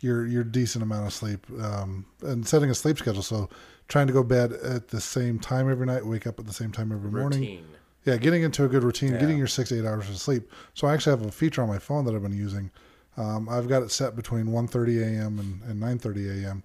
[0.00, 3.22] your your decent amount of sleep um, and setting a sleep schedule.
[3.22, 3.48] So
[3.88, 6.72] trying to go bed at the same time every night, wake up at the same
[6.72, 7.40] time every morning.
[7.40, 7.66] Routine.
[8.06, 9.18] Yeah, getting into a good routine, Yeah.
[9.20, 10.50] getting your six eight hours of sleep.
[10.74, 12.70] So I actually have a feature on my phone that I've been using.
[13.16, 15.38] Um, I've got it set between 1.30 a.m.
[15.38, 16.62] and, and 9.30 a.m.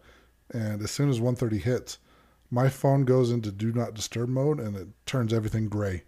[0.54, 1.98] And as soon as 1.30 hits,
[2.52, 6.04] my phone goes into do not disturb mode and it turns everything gray.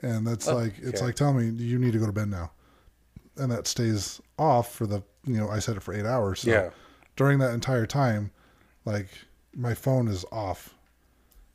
[0.00, 1.06] And that's like it's okay.
[1.06, 2.50] like telling me you need to go to bed now.
[3.36, 6.40] And that stays off for the you know I set it for eight hours.
[6.40, 6.70] So Yeah.
[7.16, 8.32] during that entire time,
[8.84, 9.08] like
[9.54, 10.74] my phone is off,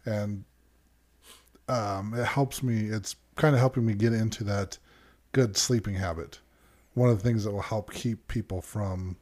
[0.05, 0.45] and
[1.69, 2.85] um, it helps me.
[2.87, 4.77] It's kind of helping me get into that
[5.31, 6.39] good sleeping habit.
[6.95, 9.15] One of the things that will help keep people from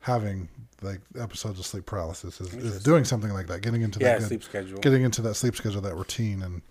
[0.00, 0.48] having
[0.80, 4.14] like episodes of sleep paralysis is, is doing something like that, getting into Yeah.
[4.14, 4.78] that good, Sleep schedule.
[4.80, 6.62] getting into that sleep schedule, that routine, and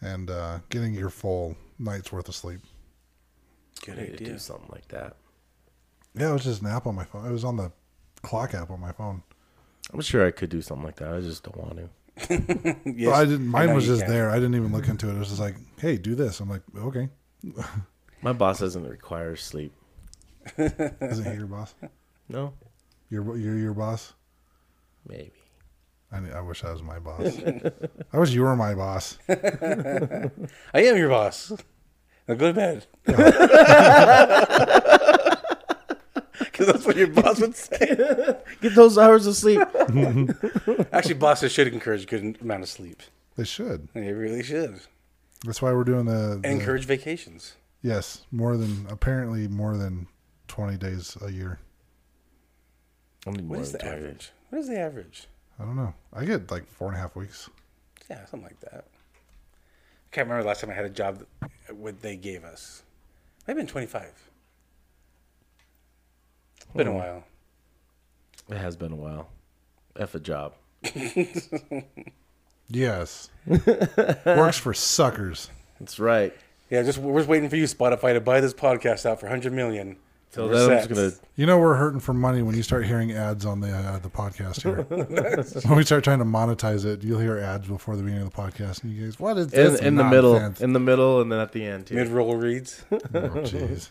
[0.00, 2.60] and uh, getting your full night's worth of sleep.
[3.84, 5.16] Good I need to do something like that.
[6.14, 7.26] Yeah, it was just an app on my phone.
[7.26, 7.70] It was on the
[8.22, 9.22] clock app on my phone.
[9.92, 11.12] I'm sure I could do something like that.
[11.14, 11.88] I just don't want to.
[12.86, 13.46] Yes, I didn't.
[13.46, 14.10] Mine know was just can.
[14.10, 14.30] there.
[14.30, 15.14] I didn't even look into it.
[15.14, 16.40] It was just like, hey, do this.
[16.40, 17.08] I'm like, okay.
[18.22, 19.72] My boss doesn't require sleep.
[20.58, 21.74] Isn't he your boss?
[22.28, 22.54] No,
[23.10, 24.14] You're you're your boss.
[25.06, 25.32] maybe.
[26.12, 27.36] I, I wish I was my boss.
[28.12, 29.18] I wish you were my boss.
[29.28, 30.30] I
[30.74, 31.52] am your boss.
[32.28, 32.86] Now go to bed.
[36.56, 38.38] Because that's what your boss would say.
[38.62, 39.60] Get those hours of sleep.
[40.92, 43.02] Actually, bosses should encourage a good amount of sleep.
[43.36, 43.88] They should.
[43.92, 44.80] They really should.
[45.44, 47.56] That's why we're doing the, the encourage vacations.
[47.82, 50.06] yes more than apparently more than
[50.48, 51.58] twenty days a year.
[53.26, 53.94] I need What is the 20.
[53.94, 54.30] average?
[54.48, 55.26] What is the average?
[55.60, 55.92] I don't know.
[56.14, 57.50] I get like four and a half weeks.
[58.08, 58.84] Yeah, something like that.
[58.86, 61.24] I can't remember the last time I had a job
[61.66, 62.82] that, what they gave us.
[63.46, 64.30] Maybe been 25.
[66.76, 67.24] Been a while.
[68.48, 69.28] It has been a while.
[69.96, 70.54] F a job.
[72.68, 73.30] Yes,
[74.26, 75.50] works for suckers.
[75.78, 76.34] That's right.
[76.70, 79.52] Yeah, just we're just waiting for you, Spotify, to buy this podcast out for 100
[79.52, 79.96] million.
[80.32, 81.12] Till We're then, I'm just gonna.
[81.36, 84.10] You know we're hurting for money when you start hearing ads on the uh, the
[84.10, 84.82] podcast here.
[85.68, 88.36] when we start trying to monetize it, you'll hear ads before the beginning of the
[88.36, 89.78] podcast, and you guys, what is this?
[89.80, 91.94] In, in the middle, nonsense?" in the middle, and then at the end too.
[91.94, 92.84] Mid roll reads.
[92.90, 93.90] Oh, jeez.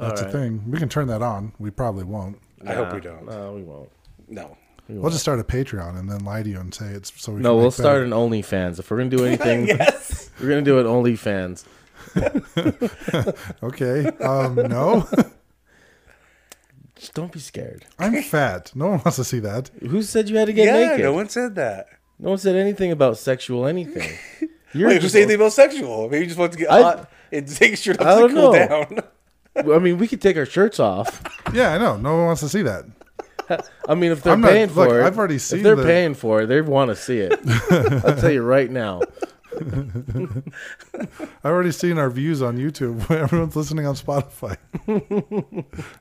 [0.00, 0.62] That's All a thing.
[0.70, 1.52] We can turn that on.
[1.58, 2.38] We probably won't.
[2.66, 3.26] I hope we don't.
[3.26, 3.90] No, we won't.
[4.28, 4.56] No.
[4.88, 5.12] We We'll won't.
[5.12, 7.50] just start a Patreon and then lie to you and say it's so we no,
[7.50, 8.78] can we'll make start better- an OnlyFans.
[8.78, 10.30] If we're gonna do anything, yes.
[10.40, 11.64] we're gonna do it OnlyFans.
[13.62, 14.06] Okay.
[14.20, 15.06] Um, no,
[16.96, 17.86] Just don't be scared.
[17.98, 18.72] I'm fat.
[18.74, 19.70] No one wants to see that.
[19.80, 21.00] Who said you had to get Yeah, naked?
[21.04, 21.86] no one said that.
[22.18, 24.18] No one said anything about sexual anything.
[24.74, 26.08] You're Wait, just just, say anything about sexual.
[26.10, 27.10] Maybe you just want to get I- hot.
[27.30, 28.66] It takes your I to don't cool know.
[28.84, 28.98] down.
[29.72, 31.22] I mean, we could take our shirts off.
[31.52, 31.96] Yeah, I know.
[31.96, 32.84] No one wants to see that.
[33.88, 35.74] I mean, if they're I'm not- paying look, for it, I've already seen if they're
[35.76, 37.32] the- paying for it, they want to see it.
[38.04, 39.02] I'll tell you right now.
[39.60, 43.10] I've already seen our views on YouTube.
[43.10, 44.56] Everyone's listening on Spotify.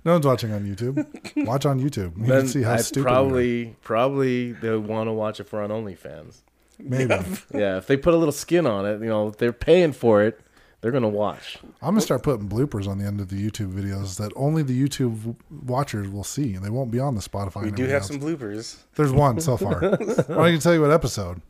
[0.06, 1.46] no one's watching on YouTube.
[1.46, 2.18] Watch on YouTube.
[2.18, 3.06] You Then can see how I'd stupid.
[3.06, 3.16] we are.
[3.16, 6.42] probably probably they want to watch it for on OnlyFans.
[6.78, 7.16] maybe.
[7.54, 10.22] Yeah, if they put a little skin on it, you know, if they're paying for
[10.24, 10.40] it,
[10.82, 11.58] They're gonna watch.
[11.82, 14.82] I'm gonna start putting bloopers on the end of the YouTube videos that only the
[14.82, 17.64] YouTube watchers will see, and they won't be on the Spotify.
[17.64, 18.08] We do have else.
[18.08, 18.78] some bloopers.
[18.96, 19.84] There's one so far.
[19.84, 21.42] I'm not gonna tell you what episode,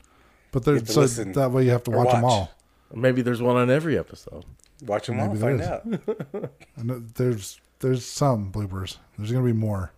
[0.51, 2.31] but You there's so listen that way you have to or watch, them watch.
[2.31, 2.51] all.
[2.93, 4.45] Maybe there's one on every episode.
[4.87, 5.99] Watch them Maybe there find is.
[6.37, 6.51] out.
[6.77, 8.97] And there's there's some bloopers.
[9.17, 9.91] There's gonna be more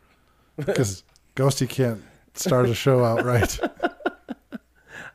[0.57, 1.03] because
[1.38, 2.01] Ghosty can't
[2.34, 3.57] start a show out right.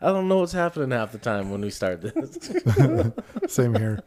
[0.00, 2.38] I don't know what's happening half the time when we start this.
[3.52, 4.02] Same here.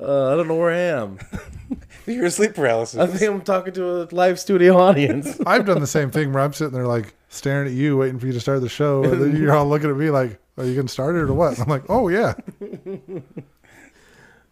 [0.00, 1.18] Uh, I don't know where I am.
[2.06, 3.00] You're in sleep paralysis.
[3.00, 5.40] I think I'm talking to a live studio audience.
[5.46, 8.26] I've done the same thing where I'm sitting there like staring at you, waiting for
[8.26, 10.76] you to start the show, and then you're all looking at me like, "Are you
[10.76, 12.34] gonna start it or what?" I'm like, "Oh yeah."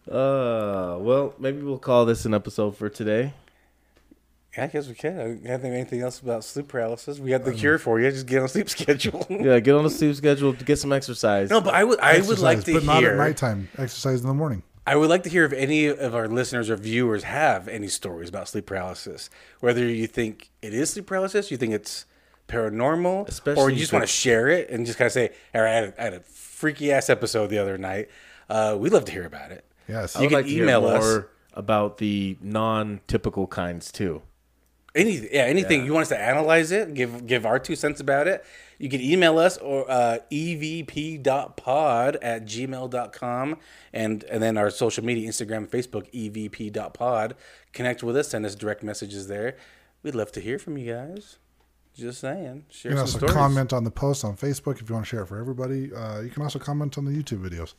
[0.09, 3.33] Uh, well, maybe we'll call this an episode for today.
[4.57, 5.19] Yeah, I guess we can.
[5.19, 7.19] I don't have anything else about sleep paralysis.
[7.19, 8.09] We got the cure for you.
[8.11, 9.25] Just get on a sleep schedule.
[9.29, 11.49] Yeah, get on the sleep schedule to get some exercise.
[11.49, 11.99] no, but I would.
[11.99, 13.15] I would like to but not at hear.
[13.15, 13.69] nighttime.
[13.77, 14.63] Exercise in the morning.
[14.87, 18.29] I would like to hear if any of our listeners or viewers have any stories
[18.29, 19.29] about sleep paralysis.
[19.59, 22.05] Whether you think it is sleep paralysis, you think it's
[22.47, 25.31] paranormal, Especially or you just the- want to share it and just kind of say,
[25.53, 28.09] "All right, I had a, I had a freaky ass episode the other night."
[28.49, 29.65] Uh, we'd love to hear about it.
[29.87, 30.15] Yes.
[30.15, 31.03] I you would can like to hear email us.
[31.03, 34.21] more about the non-typical kinds too.
[34.97, 38.27] Anything, yeah, anything you want us to analyze it, give give our two cents about
[38.27, 38.43] it.
[38.79, 43.57] You can email us or uh, evp.pod at gmail.com
[43.93, 47.35] and and then our social media, Instagram, Facebook, evp.pod.
[47.73, 49.55] Connect with us, send us direct messages there.
[50.03, 51.37] We'd love to hear from you guys.
[51.95, 53.33] Just saying, share You can some also stories.
[53.35, 55.91] comment on the post on Facebook if you want to share it for everybody.
[55.93, 57.73] Uh, you can also comment on the YouTube videos.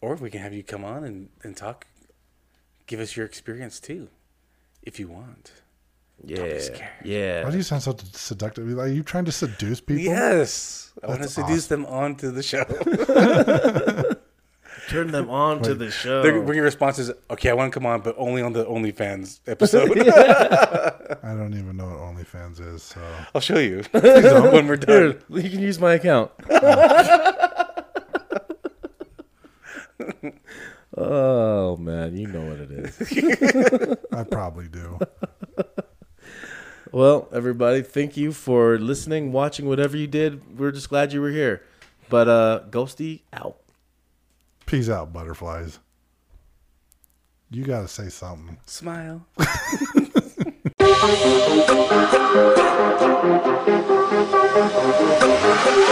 [0.00, 1.86] Or if we can have you come on and, and talk.
[2.86, 4.08] Give us your experience too,
[4.82, 5.52] if you want.
[6.24, 6.82] Yeah, scared.
[7.04, 7.44] yeah.
[7.44, 8.78] Why do you sound so seductive?
[8.78, 10.02] Are you trying to seduce people?
[10.04, 12.64] Yes, I want to That's seduce them onto the show.
[14.88, 16.22] Turn them on to the show.
[16.22, 17.10] They're bringing responses.
[17.30, 19.90] Okay, I want to come on, but only on the OnlyFans episode.
[19.98, 22.82] I don't even know what OnlyFans is.
[22.82, 23.00] So
[23.34, 25.22] I'll show you when we're Here, done.
[25.30, 26.30] you can use my account.
[30.96, 30.96] Oh.
[30.96, 33.98] oh man, you know what it is.
[34.12, 34.98] I probably do.
[36.92, 40.58] Well, everybody, thank you for listening, watching, whatever you did.
[40.58, 41.62] We're just glad you were here.
[42.10, 43.56] But uh Ghosty out.
[44.66, 45.78] Peace out, butterflies.
[47.50, 48.58] You gotta say something.
[48.66, 49.24] Smile.
[49.38, 50.12] Thank
[55.88, 55.91] you.